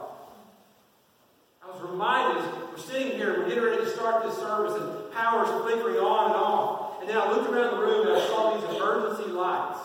I 1.65 1.71
was 1.71 1.89
reminded 1.89 2.43
as 2.43 2.53
we're 2.69 2.79
sitting 2.79 3.13
here, 3.13 3.39
we're 3.39 3.49
getting 3.49 3.63
ready 3.63 3.85
to 3.85 3.91
start 3.91 4.25
this 4.25 4.37
service, 4.39 4.75
and 4.75 5.13
power's 5.13 5.47
flickering 5.63 5.99
on 5.99 6.33
and 6.33 6.35
off. 6.35 7.01
And 7.01 7.09
then 7.09 7.17
I 7.17 7.31
looked 7.31 7.49
around 7.49 7.77
the 7.77 7.81
room 7.81 8.09
and 8.09 8.17
I 8.17 8.27
saw 8.27 8.57
these 8.57 8.77
emergency 8.77 9.31
lights. 9.31 9.79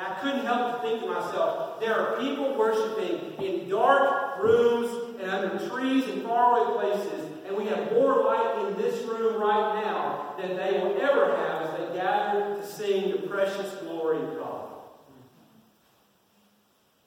And 0.00 0.14
I 0.14 0.18
couldn't 0.20 0.46
help 0.46 0.72
but 0.72 0.82
think 0.82 1.02
to 1.02 1.08
myself, 1.08 1.78
there 1.78 1.94
are 1.94 2.18
people 2.18 2.56
worshiping 2.56 3.34
in 3.38 3.68
dark 3.68 4.42
rooms 4.42 5.18
and 5.20 5.30
under 5.30 5.68
trees 5.68 6.08
in 6.08 6.22
faraway 6.22 6.80
places, 6.80 7.26
and 7.46 7.54
we 7.54 7.66
have 7.66 7.92
more 7.92 8.24
light 8.24 8.66
in 8.66 8.78
this 8.78 9.06
room 9.06 9.42
right 9.42 9.84
now 9.84 10.34
than 10.40 10.56
they 10.56 10.78
will 10.78 10.98
ever 11.02 11.36
have 11.36 11.66
as 11.66 11.78
they 11.78 11.94
gather 11.94 12.56
to 12.56 12.66
sing 12.66 13.10
the 13.10 13.28
precious 13.28 13.74
glory 13.82 14.22
of 14.22 14.38
God. 14.38 14.68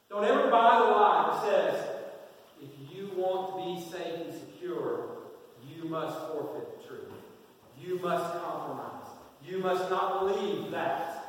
Don't 0.08 0.24
ever 0.24 0.48
buy 0.48 0.78
the 0.78 0.92
lie 0.92 1.30
that 1.32 1.50
says, 1.50 1.88
if 2.62 2.70
you 2.94 3.10
want 3.16 3.50
to 3.50 3.64
be 3.64 3.90
safe 3.90 4.20
and 4.20 4.32
secure, 4.32 5.08
you 5.68 5.88
must 5.88 6.16
forfeit 6.28 6.80
the 6.80 6.86
truth. 6.86 7.10
You 7.76 7.98
must 7.98 8.40
compromise. 8.40 9.08
You 9.44 9.58
must 9.58 9.90
not 9.90 10.20
believe 10.20 10.70
that. 10.70 11.23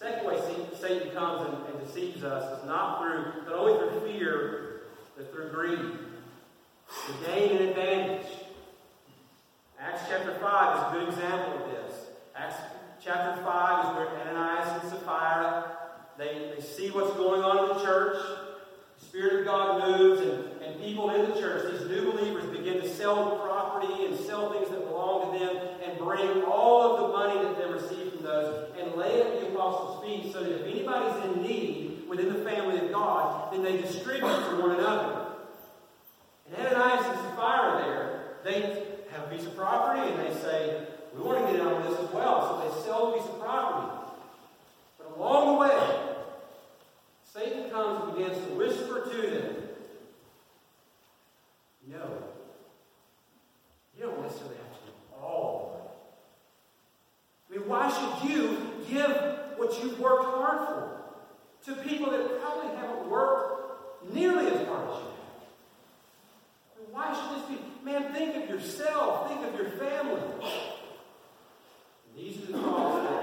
Second 0.00 0.26
way 0.26 0.40
Satan 0.80 1.10
comes 1.10 1.46
and, 1.46 1.74
and 1.74 1.86
deceives 1.86 2.24
us 2.24 2.58
is 2.58 2.66
not 2.66 3.02
through 3.02 3.44
not 3.44 3.54
only 3.54 3.78
through 3.78 4.10
fear, 4.10 4.80
but 5.14 5.30
through 5.30 5.50
greed. 5.50 5.78
To 5.78 7.26
gain 7.26 7.58
an 7.58 7.68
advantage. 7.68 8.26
Acts 9.78 10.02
chapter 10.08 10.38
5 10.40 10.76
is 10.76 10.82
a 10.82 10.98
good 10.98 11.08
example 11.14 11.64
of 11.64 11.70
this. 11.70 12.06
Acts 12.34 12.56
chapter 13.04 13.42
5 13.42 13.84
is 13.84 13.96
where 13.96 14.08
Ananias 14.26 14.82
and 14.82 14.90
Sapphira 14.90 15.76
they, 16.16 16.52
they 16.54 16.62
see 16.62 16.90
what's 16.90 17.14
going 17.16 17.42
on 17.42 17.70
in 17.70 17.76
the 17.76 17.84
church. 17.84 18.16
The 18.98 19.04
Spirit 19.06 19.40
of 19.40 19.44
God 19.46 19.88
moves, 19.88 20.20
and, 20.20 20.62
and 20.62 20.80
people 20.80 21.10
in 21.10 21.30
the 21.30 21.40
church, 21.40 21.72
these 21.72 21.88
new 21.88 22.12
believers, 22.12 22.44
begin 22.56 22.80
to 22.80 22.88
sell 22.88 23.38
property 23.38 24.06
and 24.06 24.18
sell 24.18 24.52
things 24.52 24.68
that 24.68 24.86
belong 24.86 25.32
to 25.32 25.38
them 25.38 25.56
and 25.82 25.98
bring 25.98 26.42
all 26.42 26.94
of 26.94 27.00
the 27.00 27.08
money 27.08 27.42
that 27.42 27.58
they 27.58 27.69
those 28.30 28.74
and 28.78 28.94
lay 28.94 29.12
it 29.12 29.26
at 29.26 29.40
the 29.40 29.46
apostles' 29.48 30.04
feet 30.04 30.32
so 30.32 30.42
that 30.42 30.52
if 30.52 30.66
anybody's 30.66 31.24
in 31.24 31.42
need 31.42 32.08
within 32.08 32.32
the 32.32 32.44
family 32.48 32.78
of 32.78 32.92
God, 32.92 33.52
then 33.52 33.62
they 33.62 33.76
distribute 33.76 34.20
to 34.20 34.60
one 34.60 34.72
another. 34.72 35.26
And 36.46 36.66
Ananias 36.66 37.06
and 37.06 37.18
Sapphira 37.18 37.82
there, 37.84 38.22
they 38.44 38.60
have 39.12 39.26
a 39.26 39.36
piece 39.36 39.46
of 39.46 39.56
property 39.56 40.08
and 40.10 40.18
they 40.18 40.34
say, 40.40 40.86
we 41.14 41.22
want 41.22 41.44
to 41.44 41.52
get 41.52 41.60
in 41.60 41.66
on 41.66 41.82
this 41.82 41.98
as 41.98 42.10
well. 42.12 42.62
So 42.62 42.68
they 42.68 42.84
sell 42.84 43.12
a 43.12 43.18
piece 43.18 43.28
of 43.28 43.40
property. 43.40 43.96
But 44.98 45.16
along 45.16 45.54
the 45.54 45.60
way, 45.60 46.00
Satan 47.32 47.70
comes 47.70 48.04
and 48.04 48.16
begins 48.16 48.46
to 48.46 48.54
whisper 48.54 49.08
to 49.10 49.30
them, 49.30 49.56
No, 51.88 52.22
you 53.96 54.04
don't 54.04 54.22
have 54.22 54.38
to 54.38 54.44
all 55.20 55.70
I 57.50 57.56
mean, 57.56 57.59
why 57.70 57.88
should 57.88 58.28
you 58.28 58.58
give 58.90 59.10
what 59.56 59.80
you've 59.80 60.00
worked 60.00 60.24
hard 60.24 60.66
for? 60.66 60.96
To 61.66 61.82
people 61.88 62.10
that 62.10 62.40
probably 62.40 62.76
haven't 62.76 63.08
worked 63.08 64.12
nearly 64.12 64.46
as 64.48 64.66
hard 64.66 64.90
as 64.90 64.96
you 64.96 65.06
have? 65.06 65.30
I 66.74 66.80
mean, 66.80 66.90
why 66.90 67.14
should 67.14 67.30
this 67.38 67.48
be? 67.48 67.64
Man, 67.84 68.12
think 68.12 68.42
of 68.42 68.50
yourself, 68.50 69.28
think 69.28 69.46
of 69.46 69.54
your 69.54 69.70
family. 69.78 70.20
And 72.08 72.16
these 72.16 72.42
are 72.42 72.52
the 72.52 72.58
thoughts 72.58 73.04
that 73.04 73.20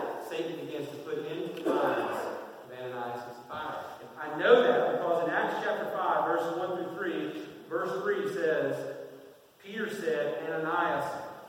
said, 10.08 10.44
Ananias, 10.48 11.06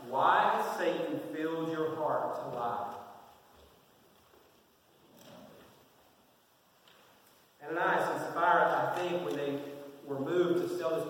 why 0.09 0.53
has 0.57 0.79
Satan 0.79 1.21
filled 1.35 1.71
your 1.71 1.95
heart 1.97 2.35
to 2.37 2.57
lie? 2.57 2.95
Ananias 7.65 8.09
and 8.11 8.21
Sapphira, 8.21 8.93
I 8.97 8.99
think, 8.99 9.25
when 9.25 9.37
they 9.37 9.59
were 10.07 10.19
moved 10.19 10.69
to 10.69 10.79
sell 10.79 10.97
this 10.97 11.05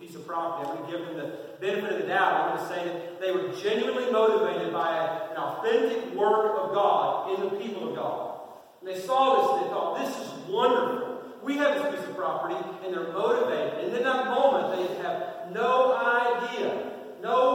piece 0.00 0.14
of 0.14 0.26
property, 0.26 0.68
I'm 0.68 0.76
going 0.76 0.90
to 0.90 0.98
give 0.98 1.06
them 1.06 1.16
the 1.18 1.38
benefit 1.60 1.92
of 1.92 2.02
the 2.02 2.08
doubt. 2.08 2.32
I'm 2.32 2.56
going 2.56 2.68
to 2.68 2.74
say 2.74 2.84
that 2.84 3.20
they 3.20 3.32
were 3.32 3.52
genuinely 3.68 4.10
motivated 4.10 4.72
by 4.72 4.96
an 5.30 5.36
authentic 5.36 6.14
work 6.14 6.58
of 6.58 6.74
God 6.74 7.34
in 7.34 7.44
the 7.44 7.50
people 7.56 7.90
of 7.90 7.96
God. 7.96 8.40
And 8.80 8.88
they 8.88 8.98
saw 8.98 9.36
this 9.36 9.50
and 9.56 9.66
they 9.66 9.70
thought, 9.70 9.98
this 9.98 10.16
is 10.16 10.48
wonderful. 10.48 11.22
We 11.42 11.56
have 11.58 11.74
this 11.74 11.94
piece 11.94 12.08
of 12.08 12.16
property, 12.16 12.56
and 12.84 12.92
they're 12.92 13.12
motivated. 13.12 13.84
And 13.84 13.96
in 13.96 14.02
that 14.02 14.26
moment, 14.26 14.76
they 14.76 15.02
have 15.02 15.50
no 15.52 15.94
idea, 15.96 16.92
no 17.22 17.47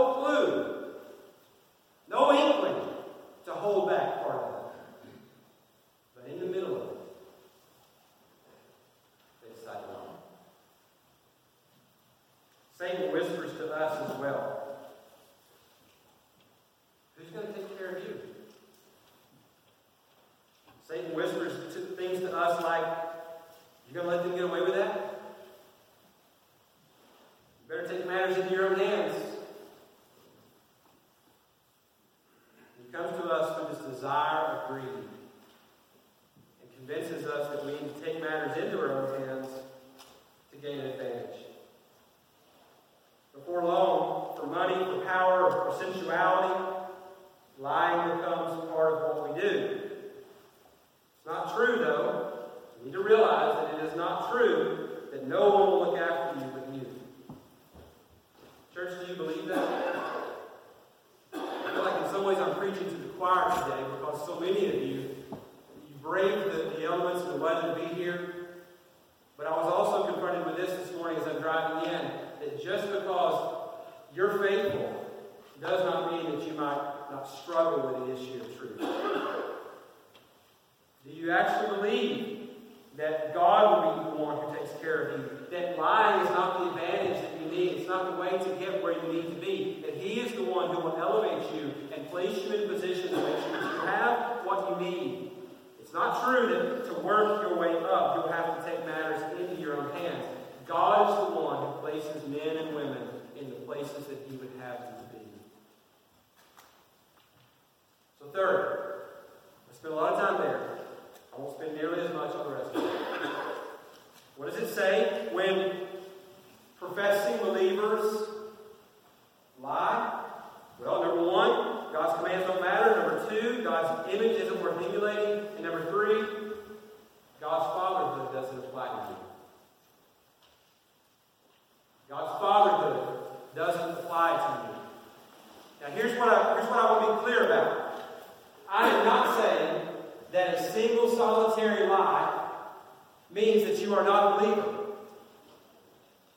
means 143.34 143.65
that 143.65 143.80
you 143.80 143.93
are 143.96 144.04
not 144.04 144.41
a 144.41 144.46
believer. 144.46 144.74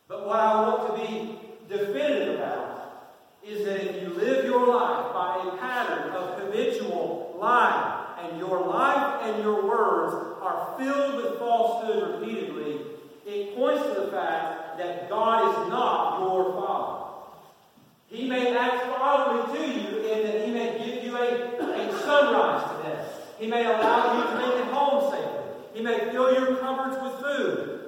But 0.08 0.26
what 0.26 0.38
I 0.38 0.60
want 0.60 0.96
to 0.96 1.06
be 1.06 1.38
definitive 1.68 2.36
about 2.36 3.16
is 3.44 3.64
that 3.64 3.80
if 3.80 4.02
you 4.02 4.14
live 4.14 4.44
your 4.44 4.66
life 4.66 5.12
by 5.12 5.50
a 5.52 5.56
pattern 5.58 6.10
of 6.12 6.40
habitual 6.40 7.36
lying, 7.38 7.96
and 8.26 8.38
your 8.38 8.66
life 8.66 9.22
and 9.22 9.42
your 9.42 9.66
words 9.66 10.14
are 10.40 10.74
filled 10.78 11.16
with 11.16 11.38
falsehood 11.38 12.20
repeatedly, 12.20 12.80
it 13.26 13.54
points 13.54 13.82
to 13.82 14.00
the 14.00 14.06
fact 14.08 14.78
that 14.78 15.08
God 15.08 15.50
is 15.50 15.70
not 15.70 16.20
your 16.20 16.52
Father. 16.54 17.04
He 18.08 18.28
may 18.28 18.56
act 18.56 18.84
fatherly 18.84 19.58
to 19.58 19.72
you 19.72 19.98
in 20.06 20.22
that 20.22 20.46
He 20.46 20.52
may 20.52 20.78
give 20.78 21.04
you 21.04 21.16
a, 21.16 21.56
a 21.58 21.98
sunrise 21.98 22.76
today. 22.76 23.04
He 23.38 23.46
may 23.46 23.64
allow 23.64 24.16
you 24.16 24.24
to 24.30 24.46
make 24.46 24.66
it 24.66 24.72
home 24.72 25.10
safely. 25.10 25.40
He 25.74 25.75
may 25.86 26.10
fill 26.10 26.34
your 26.34 26.56
cupboards 26.56 27.00
with 27.00 27.22
food. 27.22 27.80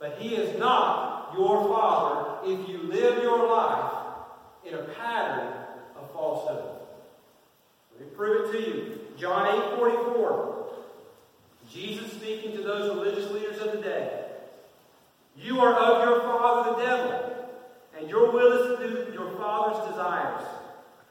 But 0.00 0.16
He 0.18 0.34
is 0.34 0.58
not 0.58 1.32
your 1.36 1.68
Father 1.68 2.50
if 2.50 2.68
you 2.68 2.78
live 2.84 3.22
your 3.22 3.48
life 3.48 3.92
in 4.66 4.74
a 4.74 4.82
pattern 4.82 5.52
of 5.96 6.10
falsehood. 6.12 6.64
Let 7.92 8.00
me 8.00 8.16
prove 8.16 8.48
it 8.48 8.52
to 8.52 8.58
you. 8.58 9.00
John 9.16 9.72
8 9.72 9.78
44. 9.78 10.66
Jesus 11.70 12.12
speaking 12.12 12.52
to 12.56 12.62
those 12.62 12.96
religious 12.96 13.30
leaders 13.30 13.58
of 13.60 13.72
the 13.72 13.78
day. 13.78 14.20
You 15.36 15.60
are 15.60 15.74
of 15.74 16.08
your 16.08 16.20
father 16.20 16.72
the 16.72 16.84
devil, 16.84 17.48
and 17.98 18.08
your 18.08 18.30
will 18.30 18.52
is 18.52 18.78
to 18.78 19.06
do 19.06 19.12
your 19.12 19.36
father's 19.36 19.90
desires. 19.90 20.42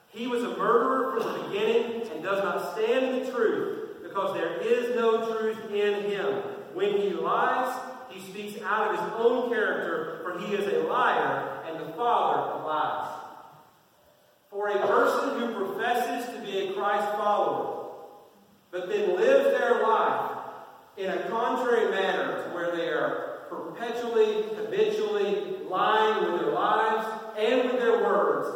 He 0.09 0.27
was 0.27 0.43
a 0.43 0.57
murderer 0.57 1.19
from 1.19 1.33
the 1.33 1.47
beginning 1.47 2.07
and 2.09 2.23
does 2.23 2.43
not 2.43 2.73
stand 2.73 3.05
in 3.05 3.23
the 3.23 3.31
truth 3.31 3.82
because 4.13 4.36
there 4.36 4.62
is 4.62 4.95
no 4.95 5.26
truth 5.26 5.71
in 5.71 6.04
him. 6.12 6.34
When 6.76 7.02
he 7.02 7.10
lies, 7.10 7.76
he 8.10 8.19
speaks 8.19 8.62
out 8.63 8.93
of 8.93 8.99
his 8.99 9.13
own 9.17 9.49
character, 9.49 10.21
for 10.23 10.38
he 10.39 10.54
is 10.54 10.71
a 10.71 10.88
liar 10.88 11.63
and 11.67 11.80
the 11.80 11.93
father 11.93 12.52
of 12.52 12.65
lies. 12.65 13.10
For 14.52 14.67
a 14.67 14.88
person 14.88 15.39
who 15.39 15.65
professes 15.65 16.32
to 16.36 16.41
be 16.41 16.60
a 16.60 16.73
Christ 16.73 17.08
follower, 17.17 17.88
but 18.69 18.88
then 18.88 19.15
lives 19.15 19.58
their 19.58 19.82
life 19.82 20.38
in 20.95 21.10
a 21.10 21.28
contrary 21.30 21.89
manner 21.89 22.43
to 22.43 22.49
where 22.54 22.76
they 22.76 22.89
are 22.89 23.47
perpetually, 23.49 24.43
habitually 24.56 25.58
lying 25.67 26.32
with 26.32 26.41
their 26.41 26.52
lives 26.52 27.08
and 27.36 27.71
with 27.71 27.82
their 27.82 28.04
words, 28.04 28.47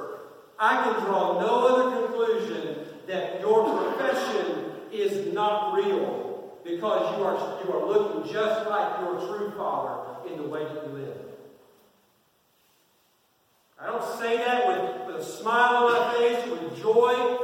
I 0.60 0.84
can 0.84 1.04
draw 1.04 1.40
no 1.40 1.68
other 1.68 2.08
conclusion 2.08 2.78
that 3.08 3.42
your 3.42 3.64
profession 3.76 4.67
is 4.94 5.34
not 5.34 5.76
real 5.76 6.54
because 6.64 7.18
you 7.18 7.24
are, 7.24 7.64
you 7.64 7.74
are 7.74 7.88
looking 7.88 8.32
just 8.32 8.70
like 8.70 9.00
your 9.00 9.16
true 9.28 9.52
Father 9.56 10.30
in 10.30 10.38
the 10.38 10.48
way 10.48 10.64
that 10.64 10.88
you 10.88 10.94
live. 10.94 11.18
I 13.80 13.86
don't 13.88 14.20
say 14.20 14.38
that 14.38 14.68
with, 14.68 15.08
with 15.08 15.16
a 15.22 15.24
smile 15.24 15.86
on 15.86 15.94
my 15.94 16.14
face, 16.18 16.50
with 16.50 16.82
joy, 16.82 17.38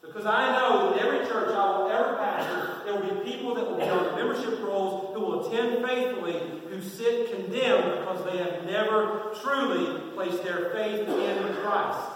because 0.00 0.26
I 0.26 0.52
know 0.52 0.90
that 0.90 1.02
every 1.04 1.26
church 1.26 1.54
I 1.54 1.78
will 1.78 1.90
ever 1.90 2.16
pastor, 2.16 2.84
there 2.84 2.94
will 2.94 3.14
be 3.14 3.30
people 3.30 3.54
that 3.56 3.68
will 3.68 3.76
be 3.76 3.82
on 3.82 4.14
membership 4.14 4.62
rolls 4.62 5.12
who 5.14 5.20
will 5.20 5.46
attend 5.46 5.84
faithfully, 5.84 6.40
who 6.70 6.80
sit 6.80 7.32
condemned 7.34 7.98
because 7.98 8.24
they 8.24 8.38
have 8.38 8.64
never 8.64 9.34
truly 9.42 10.00
placed 10.14 10.44
their 10.44 10.70
faith 10.70 11.08
in 11.08 11.54
Christ. 11.56 12.08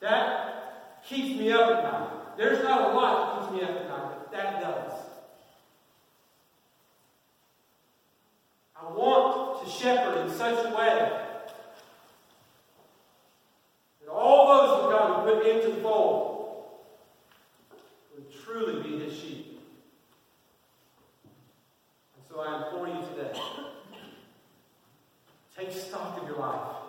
That 0.00 1.02
keeps 1.06 1.38
me 1.38 1.52
up 1.52 1.70
at 1.70 1.82
night. 1.84 2.15
There's 2.36 2.62
not 2.62 2.92
a 2.92 2.94
lot 2.94 3.40
that 3.40 3.50
keeps 3.50 3.52
me 3.52 3.62
up 3.62 3.80
at 3.80 3.88
night, 3.88 4.12
but 4.18 4.32
that 4.32 4.60
does. 4.60 4.92
I 8.78 8.92
want 8.92 9.64
to 9.64 9.70
shepherd 9.70 10.26
in 10.26 10.30
such 10.36 10.66
a 10.66 10.68
way 10.68 11.10
that 14.00 14.10
all 14.10 14.48
those 14.48 14.82
that 14.82 14.98
God 14.98 15.24
would 15.24 15.42
put 15.42 15.46
into 15.46 15.76
the 15.76 15.82
fold 15.82 16.66
would 18.14 18.26
truly 18.44 18.82
be 18.82 19.04
his 19.04 19.18
sheep. 19.18 19.60
And 21.24 22.24
so 22.28 22.40
I 22.40 22.64
implore 22.64 22.88
you 22.88 23.00
today 23.14 23.40
take 25.56 25.72
stock 25.72 26.20
of 26.20 26.28
your 26.28 26.38
life 26.38 26.85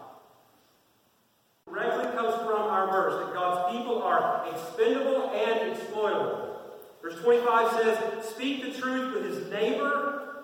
directly 1.67 2.05
comes 2.15 2.35
from 2.35 2.61
our 2.61 2.87
verse 2.87 3.25
that 3.25 3.33
God's 3.33 3.77
people 3.77 4.01
are 4.01 4.47
expendable 4.51 5.29
and 5.31 5.71
exploitable. 5.71 6.61
Verse 7.01 7.15
25 7.21 7.71
says, 7.81 8.25
Speak 8.25 8.63
the 8.63 8.79
truth 8.79 9.13
with 9.13 9.25
his 9.25 9.51
neighbor, 9.51 10.43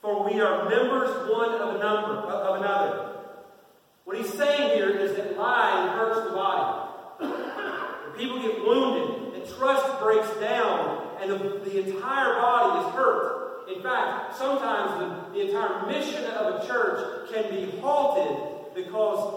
for 0.00 0.28
we 0.28 0.40
are 0.40 0.68
members 0.68 1.30
one 1.30 1.50
of, 1.54 1.76
a 1.76 1.78
number, 1.78 2.16
of 2.16 2.60
another. 2.60 3.16
What 4.04 4.16
he's 4.16 4.32
saying 4.32 4.76
here 4.76 4.90
is 4.90 5.16
that 5.16 5.38
lying 5.38 5.88
hurts 5.90 6.28
the 6.28 6.34
body. 6.34 6.88
When 7.18 8.18
people 8.18 8.42
get 8.42 8.64
wounded, 8.64 9.22
and 9.34 9.56
trust 9.56 10.00
breaks 10.00 10.30
down, 10.40 11.16
and 11.20 11.30
the, 11.30 11.38
the 11.38 11.78
entire 11.86 12.34
body 12.34 12.86
is 12.86 12.94
hurt. 12.94 13.68
In 13.74 13.82
fact, 13.82 14.36
sometimes 14.36 15.32
the, 15.32 15.38
the 15.38 15.46
entire 15.46 15.86
mission 15.86 16.24
of 16.24 16.62
a 16.62 16.66
church 16.66 17.30
can 17.32 17.48
be 17.50 17.78
halted 17.80 18.74
because 18.74 19.31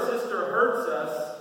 sister 0.00 0.46
hurts 0.46 0.88
us, 0.88 1.33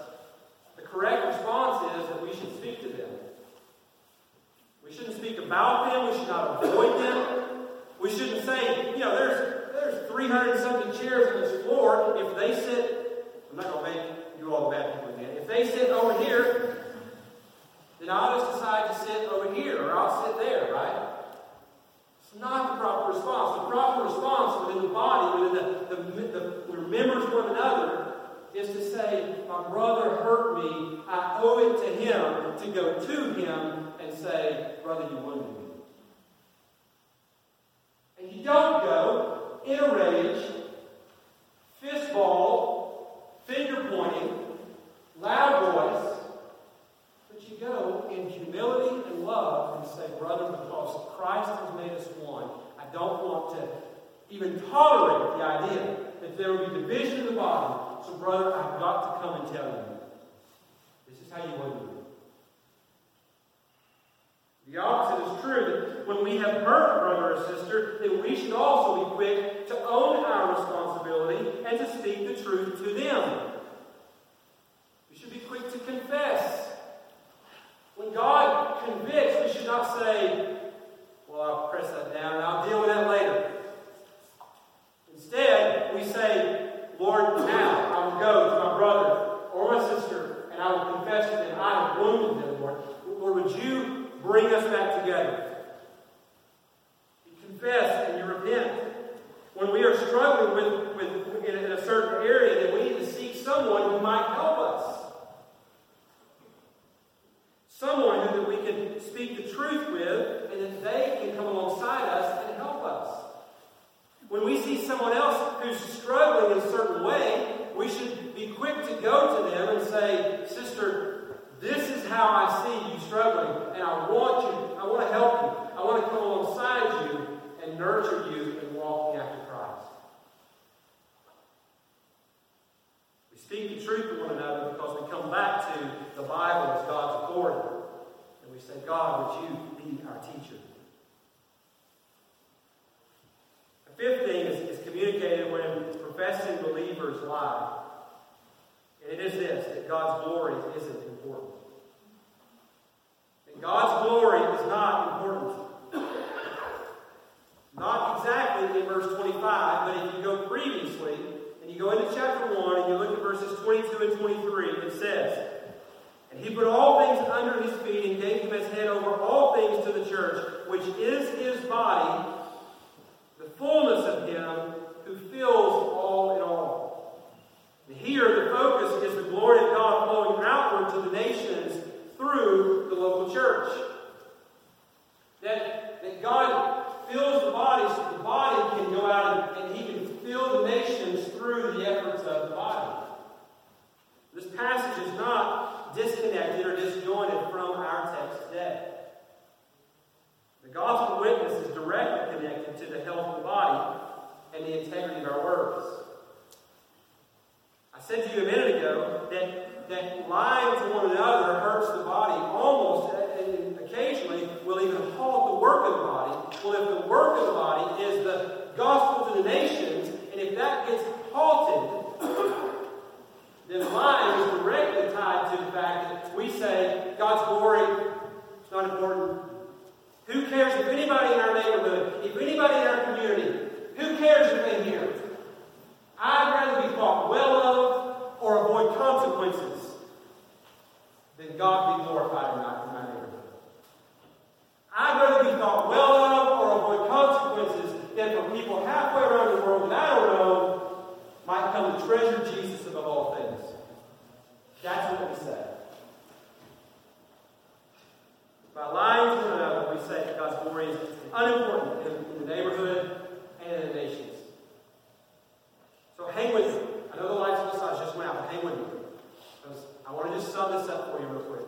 sum 270.63 270.79
this 270.79 270.89
up 270.89 271.11
for 271.11 271.21
you 271.21 271.27
real 271.27 271.41
quick. 271.41 271.65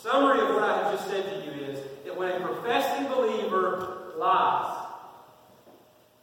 Summary 0.00 0.40
of 0.40 0.54
what 0.54 0.62
I 0.62 0.78
have 0.78 0.92
just 0.92 1.10
said 1.10 1.24
to 1.24 1.44
you 1.44 1.66
is 1.66 1.78
that 2.04 2.16
when 2.16 2.30
a 2.30 2.40
professing 2.40 3.08
believer 3.08 4.12
lies, 4.16 4.86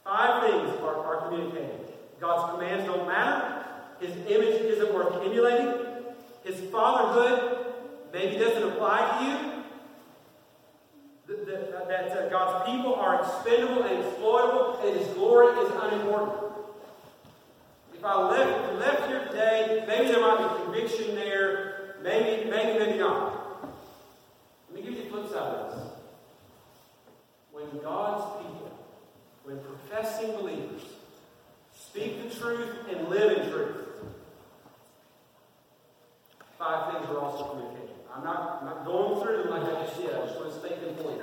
five 0.04 0.42
things 0.42 0.80
are, 0.82 0.96
are 0.96 1.28
communicated. 1.28 1.92
God's 2.20 2.52
commands 2.52 2.84
don't 2.86 3.06
matter. 3.06 3.64
His 4.00 4.10
image 4.16 4.60
isn't 4.62 4.92
worth 4.92 5.24
emulating. 5.24 5.72
His 6.44 6.58
fatherhood 6.70 7.74
maybe 8.12 8.38
doesn't 8.38 8.62
apply 8.72 9.18
to 9.18 9.24
you. 9.24 9.54
That, 11.28 11.88
that, 11.88 11.88
that 11.88 12.30
God's 12.30 12.70
people 12.70 12.94
are 12.94 13.20
expendable 13.20 13.82
and 13.82 14.02
exploitable, 14.04 14.80
and 14.82 14.98
His 14.98 15.06
glory 15.08 15.48
is 15.58 15.70
unimportant. 15.82 16.47
If 17.98 18.04
I 18.04 18.28
left 18.28 18.78
left 18.78 19.08
here 19.08 19.24
today, 19.26 19.84
maybe 19.88 20.06
there 20.06 20.20
might 20.20 20.38
be 20.38 20.62
conviction 20.62 21.16
there. 21.16 21.96
Maybe, 22.00 22.48
maybe, 22.48 22.78
maybe 22.78 22.96
not. 22.96 23.64
Let 24.68 24.76
me 24.76 24.82
give 24.82 24.96
you 24.96 25.02
the 25.02 25.10
flip 25.10 25.28
side 25.28 25.36
of 25.36 25.72
this. 25.72 25.84
When 27.50 27.82
God's 27.82 28.40
people, 28.40 28.70
when 29.42 29.58
professing 29.58 30.30
believers, 30.36 30.82
speak 31.76 32.22
the 32.22 32.38
truth 32.38 32.86
and 32.88 33.08
live 33.08 33.36
in 33.36 33.50
truth, 33.50 33.88
five 36.56 36.92
things 36.92 37.10
are 37.10 37.18
also 37.18 37.48
communicated. 37.48 37.96
I'm 38.14 38.22
not, 38.22 38.58
I'm 38.60 38.66
not 38.66 38.84
going 38.84 39.20
through 39.20 39.42
them 39.42 39.50
like 39.50 39.62
I 39.64 39.84
just 39.84 39.96
did. 39.96 40.14
I 40.14 40.24
just 40.24 40.36
want 40.36 40.52
to 40.52 40.58
state 40.60 40.80
them 40.80 40.94
point. 41.04 41.20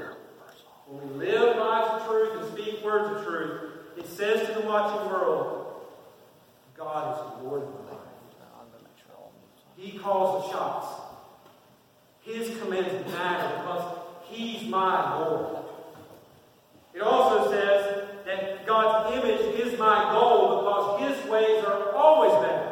When 0.87 1.19
we 1.19 1.25
live 1.25 1.55
lives 1.55 2.01
of 2.01 2.07
truth 2.09 2.43
and 2.43 2.51
speak 2.51 2.83
words 2.83 3.17
of 3.17 3.25
truth, 3.25 3.71
it 3.95 4.07
says 4.07 4.45
to 4.47 4.53
the 4.55 4.67
watching 4.67 5.09
world, 5.09 5.64
God 6.77 7.15
is 7.15 7.43
the 7.43 7.49
Lord 7.49 7.61
of 7.63 7.67
the 7.67 7.91
life. 7.91 8.05
He 9.77 9.97
calls 9.97 10.45
the 10.45 10.51
shots. 10.51 10.87
His 12.21 12.57
commands 12.59 13.11
matter 13.11 13.57
because 13.57 13.97
He's 14.23 14.67
my 14.67 15.19
Lord. 15.19 15.57
It 16.93 17.01
also 17.01 17.51
says 17.51 18.07
that 18.25 18.65
God's 18.65 19.15
image 19.15 19.59
is 19.59 19.77
my 19.77 20.11
goal 20.13 20.61
because 20.61 21.01
His 21.01 21.29
ways 21.29 21.63
are 21.65 21.91
always 21.93 22.31
better. 22.43 22.71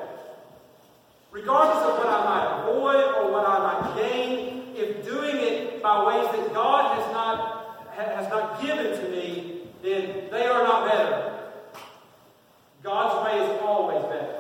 Regardless 1.32 1.84
of 1.84 1.98
what 1.98 2.08
I 2.08 2.24
might 2.26 2.62
avoid 2.62 3.04
or 3.18 3.32
what 3.32 3.48
I 3.48 3.60
might 3.60 3.96
gain, 3.98 4.74
if 4.76 5.06
doing 5.06 5.36
it 5.38 5.84
by 5.84 6.06
ways 6.06 6.32
that 6.32 6.54
God 6.54 6.98
has 6.98 7.12
not, 7.12 7.90
has 7.96 8.30
not 8.30 8.62
given 8.62 8.98
to 8.98 9.10
me, 9.10 9.62
then 9.82 10.30
they 10.32 10.46
are 10.46 10.64
not 10.64 10.90
better. 10.90 11.33
God's 12.84 13.26
way 13.26 13.40
is 13.40 13.62
always 13.62 14.04
better. 14.12 14.33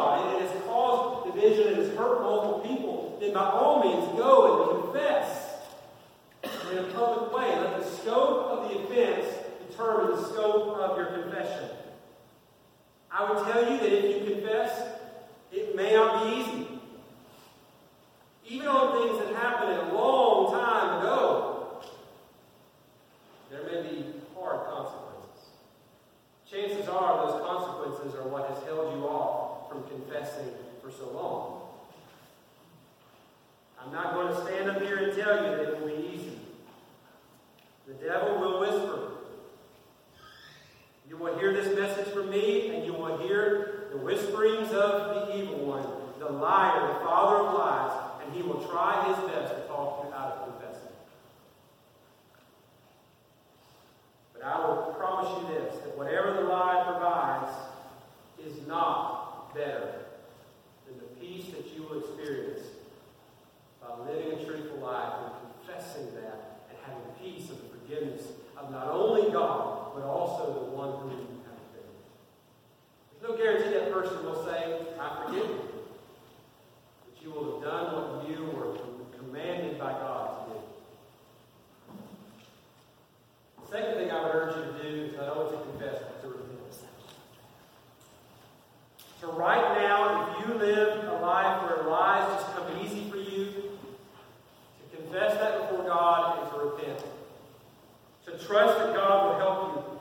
And 0.00 0.36
it 0.36 0.48
has 0.48 0.62
caused 0.64 1.34
division 1.34 1.68
and 1.68 1.76
has 1.76 1.96
hurt 1.96 2.22
multiple 2.22 2.60
people, 2.66 3.18
then 3.20 3.34
by 3.34 3.44
all 3.44 3.82
means 3.82 4.18
go 4.18 4.72
and 4.72 4.82
confess 4.84 5.50
in 6.70 6.78
a 6.78 6.82
public 6.84 7.32
way. 7.32 7.48
Let 7.48 7.78
the 7.78 7.84
scope 7.84 8.46
of 8.46 8.70
the 8.70 8.78
offense 8.78 9.26
determine 9.68 10.16
the 10.16 10.22
scope 10.28 10.76
of 10.76 10.96
your 10.96 11.06
confession. 11.06 11.70
I 13.10 13.30
would 13.30 13.52
tell 13.52 13.70
you 13.70 13.78
that 13.78 13.92
if 13.92 14.28
you 14.28 14.34
confess, 14.34 14.82
it 15.52 15.74
may 15.74 15.94
not 15.94 16.24
be 16.24 16.36
easy. 16.36 16.66
Even 18.48 18.68
on 18.68 19.08
things 19.08 19.24
that 19.24 19.34
happened 19.34 19.90
a 19.90 19.94
long 19.94 20.52
time 20.52 20.98
ago, 20.98 21.82
there 23.50 23.62
may 23.64 23.88
be 23.88 24.06
hard 24.34 24.66
consequences. 24.66 25.50
Chances 26.50 26.88
are 26.88 27.26
those 27.26 27.42
consequences 27.42 28.14
are 28.18 28.28
what 28.28 28.48
has 28.48 28.62
held 28.64 28.96
you 28.96 29.06
off 29.06 29.39
confessing 30.10 30.52
for 30.82 30.90
so 30.90 31.10
long. 31.12 31.62
I'm 33.80 33.92
not 33.92 34.14
going 34.14 34.28
to 34.28 34.44
stand 34.44 34.68
up 34.68 34.82
here 34.82 34.96
and 34.96 35.16
tell 35.16 35.36
you 35.36 35.50
that 35.50 35.60
it 35.60 35.80
will 35.80 35.88
be 35.88 36.10
easy. 36.14 36.38
The 37.86 37.94
devil 37.94 38.38
will 38.38 38.60
whisper. 38.60 39.12
You 41.08 41.16
will 41.16 41.38
hear 41.38 41.52
this 41.52 41.76
message 41.76 42.12
from 42.12 42.30
me, 42.30 42.74
and 42.74 42.84
you 42.84 42.92
will 42.92 43.18
hear 43.18 43.88
the 43.90 43.98
whisperings 43.98 44.70
of 44.72 45.28
the 45.28 45.36
evil 45.36 45.64
one, 45.64 45.86
the 46.18 46.30
liar, 46.30 46.92
the 46.92 47.00
father 47.00 47.46
of 47.46 47.54
lies, 47.54 48.22
and 48.24 48.34
he 48.34 48.42
will 48.42 48.62
try 48.68 49.08
his 49.08 49.16
best 49.30 49.54
to 49.54 49.62
talk 49.66 50.04
you 50.04 50.12
out 50.12 50.32
of 50.32 50.52
confessing. 50.52 50.92
But 54.34 54.44
I 54.44 54.66
will 54.66 54.94
promise 54.98 55.42
you 55.42 55.54
this 55.54 55.74
that 55.82 55.96
whatever 55.96 56.34
the 56.34 56.42
lie 56.42 56.84
provides 56.86 57.52
is 58.44 58.66
not 58.68 59.52
better 59.54 59.99
that 61.60 61.76
you 61.76 61.82
will 61.82 61.98
experience 61.98 62.60
by 63.82 63.88
living 64.06 64.32
a 64.32 64.44
truthful 64.44 64.80
life 64.80 65.12
and 65.20 65.32
confessing 65.66 66.06
that 66.14 66.64
and 66.70 66.78
having 66.86 67.02
peace 67.20 67.50
of 67.50 67.60
the 67.60 67.68
forgiveness 67.68 68.22
of 68.56 68.70
not 68.70 68.88
only 68.88 69.30
God, 69.30 69.92
but 69.94 70.04
also 70.04 70.54
the 70.54 70.70
one 70.74 70.92
whom 71.00 71.10
you 71.10 71.36
have 71.44 71.60
offended. 71.68 72.00
There's 73.12 73.30
no 73.30 73.36
guarantee 73.36 73.74
that 73.74 73.92
person 73.92 74.24
will 74.24 74.42
say, 74.42 74.80
I 74.98 75.26
forgive 75.26 75.50
you. 75.50 75.60
But 77.04 77.22
you 77.22 77.30
will 77.30 77.60
have 77.60 77.68
done 77.68 77.92
what 77.92 78.28
you 78.28 78.44
were 78.56 78.78
commanded 79.18 79.78
by 79.78 79.92
God 79.92 80.46
to 80.46 80.54
do. 80.54 80.60
The 83.64 83.70
second 83.70 83.94
thing 83.96 84.10
I 84.10 84.24
would 84.24 84.34
urge 84.34 84.56
you 84.56 84.72
to 84.72 84.82
do 84.82 85.04
is 85.04 85.12
not 85.14 85.36
only 85.36 85.56
to 85.58 85.62
confess, 85.64 86.02
but 86.08 86.22
to 86.22 86.28
repent. 86.28 86.50
So 89.20 89.30
right 89.32 89.76
now, 89.82 90.32
if 90.32 90.48
you 90.48 90.54
live 90.54 91.04
a 91.04 91.20
life 91.20 91.62
where 91.62 91.86
lies 91.90 92.40
just 92.40 92.56
come 92.56 92.80
easy 92.82 93.10
for 93.10 93.18
you, 93.18 93.52
to 94.90 94.96
confess 94.96 95.34
that 95.34 95.60
before 95.60 95.84
God 95.84 96.38
and 96.40 96.50
to 96.50 96.58
repent. 96.58 97.04
To 98.24 98.30
trust 98.46 98.78
that 98.78 98.94
God 98.94 99.26
will 99.26 99.38
help 99.38 99.76
you. 99.76 99.98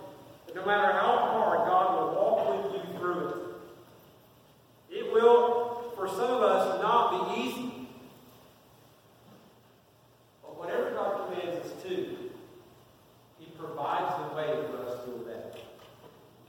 That 0.48 0.56
no 0.56 0.66
matter 0.66 0.94
how 0.94 1.18
hard, 1.18 1.68
God 1.68 2.00
will 2.00 2.16
walk 2.16 2.64
with 2.64 2.76
you 2.76 2.98
through 2.98 3.28
it. 3.28 3.36
It 4.90 5.14
will, 5.14 5.92
for 5.98 6.08
some 6.08 6.32
of 6.32 6.42
us, 6.42 6.82
not 6.82 7.36
be 7.36 7.42
easy. 7.42 7.90
But 10.42 10.58
whatever 10.58 10.92
God 10.92 11.28
commands 11.28 11.66
us 11.66 11.84
to, 11.84 12.16
He 13.38 13.52
provides 13.58 14.16
the 14.30 14.36
way 14.38 14.66
for 14.72 14.88
us 14.88 15.04
to 15.04 15.12
obey. 15.12 15.60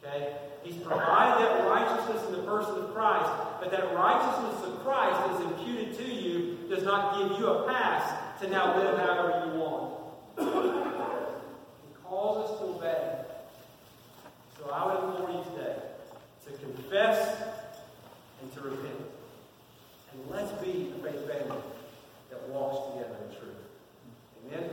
Okay? 0.04 0.36
He's 0.62 0.76
provided 0.76 1.46
that 1.46 1.66
righteousness 1.66 2.22
in 2.26 2.32
the 2.32 2.42
person 2.42 2.84
of 2.84 2.92
Christ, 2.92 3.30
that 3.70 3.94
righteousness 3.94 4.64
of 4.64 4.84
Christ 4.84 5.30
is 5.32 5.46
imputed 5.46 5.96
to 5.98 6.04
you 6.04 6.58
does 6.68 6.82
not 6.82 7.18
give 7.18 7.38
you 7.38 7.46
a 7.46 7.68
pass 7.68 8.40
to 8.40 8.48
now 8.48 8.76
live 8.76 8.98
however 8.98 9.46
you 9.46 9.60
want. 9.60 9.94
he 10.38 11.94
calls 12.04 12.50
us 12.50 12.58
to 12.58 12.64
obey. 12.66 13.24
So 14.58 14.70
I 14.70 14.86
would 14.86 15.04
implore 15.04 15.30
you 15.30 15.44
today 15.52 15.76
to 16.46 16.52
confess 16.52 17.42
and 18.42 18.52
to 18.54 18.60
repent. 18.60 19.00
And 20.12 20.30
let's 20.30 20.52
be 20.62 20.92
a 20.96 21.02
faith 21.02 21.26
family 21.28 21.62
that 22.30 22.48
walks 22.48 22.94
together 22.94 23.16
in 23.28 23.36
truth. 23.36 23.60
Amen? 24.46 24.70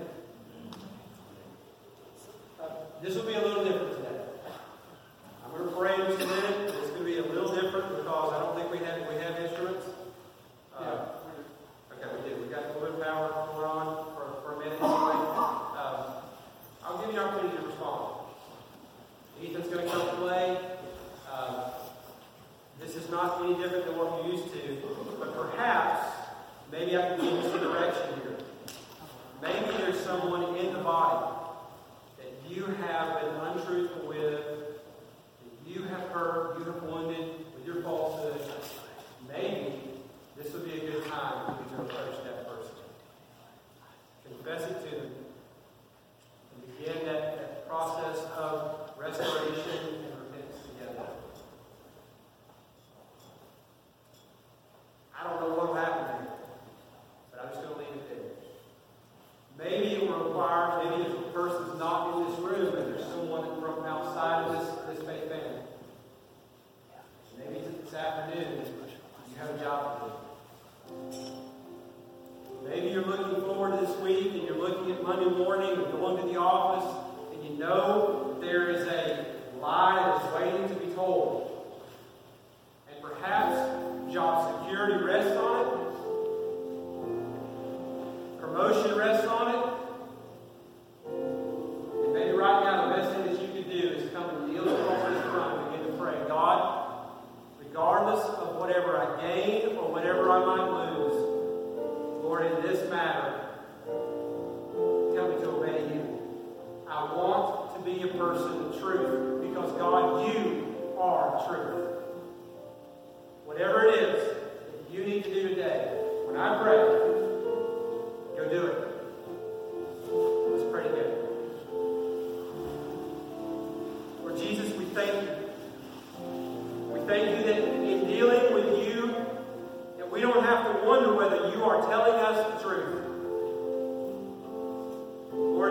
Uh, 2.60 2.66
this 3.04 3.16
will 3.16 3.26
be 3.26 3.34
a 3.34 3.42
little 3.42 3.64
different 3.64 3.96
today. 3.98 4.22
I'm 5.46 5.52
going 5.52 5.70
to 5.70 5.76
pray 5.76 5.94
in 5.94 6.18
just 6.18 6.22
a 6.22 6.28
minute. 6.28 6.74
It's 6.82 6.90
going 6.90 7.00
to 7.00 7.06
be 7.06 7.20
a 7.20 7.26
little 7.26 7.54
different 7.54 7.90
because 7.90 8.34
I 8.34 8.40
don't 8.40 8.57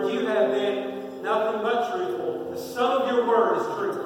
You 0.09 0.25
have 0.25 0.51
been 0.51 1.21
nothing 1.21 1.61
but 1.61 1.91
truthful. 1.91 2.51
The 2.51 2.57
sum 2.57 3.01
of 3.01 3.07
your 3.11 3.27
word 3.27 3.59
is 3.59 3.65
truth. 3.75 3.97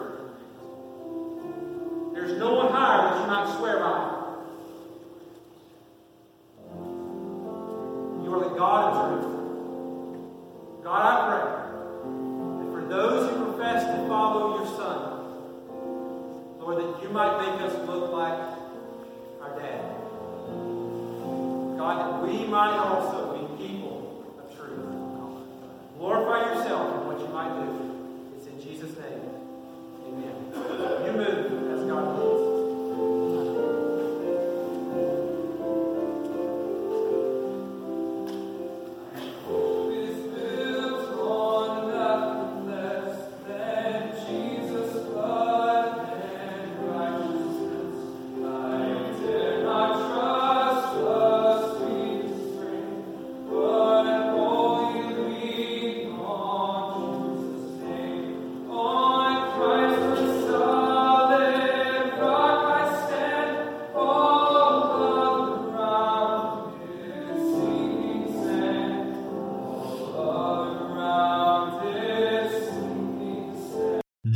There's 2.14 2.40
no 2.40 2.56
one 2.56 2.72
higher 2.72 3.04
that 3.04 3.22
you 3.22 3.28
might 3.28 3.56
swear 3.58 3.80
by. 3.80 3.91